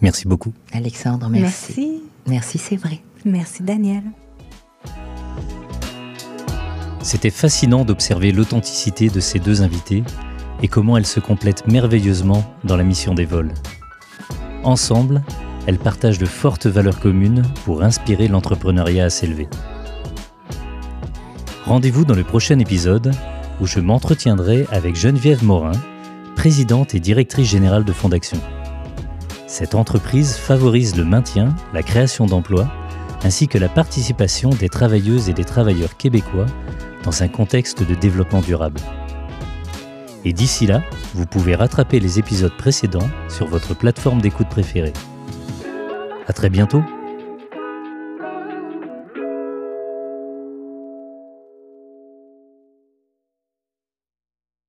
merci 0.00 0.26
beaucoup. 0.26 0.54
Alexandre, 0.72 1.28
merci. 1.28 1.74
Merci, 1.76 2.02
merci 2.26 2.58
c'est 2.58 2.76
vrai. 2.76 3.00
Merci 3.24 3.62
Daniel. 3.62 4.02
C'était 7.02 7.30
fascinant 7.30 7.84
d'observer 7.84 8.32
l'authenticité 8.32 9.08
de 9.08 9.20
ces 9.20 9.38
deux 9.38 9.62
invités 9.62 10.04
et 10.62 10.68
comment 10.68 10.96
elles 10.96 11.06
se 11.06 11.20
complètent 11.20 11.66
merveilleusement 11.66 12.44
dans 12.64 12.76
la 12.76 12.84
mission 12.84 13.12
des 13.12 13.24
vols. 13.24 13.52
Ensemble, 14.62 15.22
elles 15.66 15.78
partagent 15.78 16.18
de 16.18 16.26
fortes 16.26 16.66
valeurs 16.66 17.00
communes 17.00 17.42
pour 17.64 17.82
inspirer 17.82 18.28
l'entrepreneuriat 18.28 19.06
à 19.06 19.10
s'élever. 19.10 19.48
Rendez-vous 21.64 22.04
dans 22.04 22.16
le 22.16 22.24
prochain 22.24 22.58
épisode 22.58 23.12
où 23.60 23.66
je 23.66 23.78
m'entretiendrai 23.78 24.66
avec 24.72 24.96
Geneviève 24.96 25.44
Morin, 25.44 25.78
présidente 26.34 26.96
et 26.96 27.00
directrice 27.00 27.48
générale 27.48 27.84
de 27.84 27.92
Fondation. 27.92 28.38
Cette 29.46 29.76
entreprise 29.76 30.34
favorise 30.34 30.96
le 30.96 31.04
maintien, 31.04 31.54
la 31.72 31.84
création 31.84 32.26
d'emplois, 32.26 32.68
ainsi 33.22 33.46
que 33.46 33.58
la 33.58 33.68
participation 33.68 34.50
des 34.50 34.68
travailleuses 34.68 35.28
et 35.28 35.34
des 35.34 35.44
travailleurs 35.44 35.96
québécois 35.96 36.46
dans 37.04 37.22
un 37.22 37.28
contexte 37.28 37.86
de 37.86 37.94
développement 37.94 38.40
durable. 38.40 38.80
Et 40.24 40.32
d'ici 40.32 40.66
là, 40.66 40.82
vous 41.14 41.26
pouvez 41.26 41.54
rattraper 41.54 42.00
les 42.00 42.18
épisodes 42.18 42.56
précédents 42.56 43.08
sur 43.28 43.46
votre 43.46 43.74
plateforme 43.74 44.20
d'écoute 44.20 44.48
préférée. 44.48 44.92
À 46.26 46.32
très 46.32 46.50
bientôt! 46.50 46.82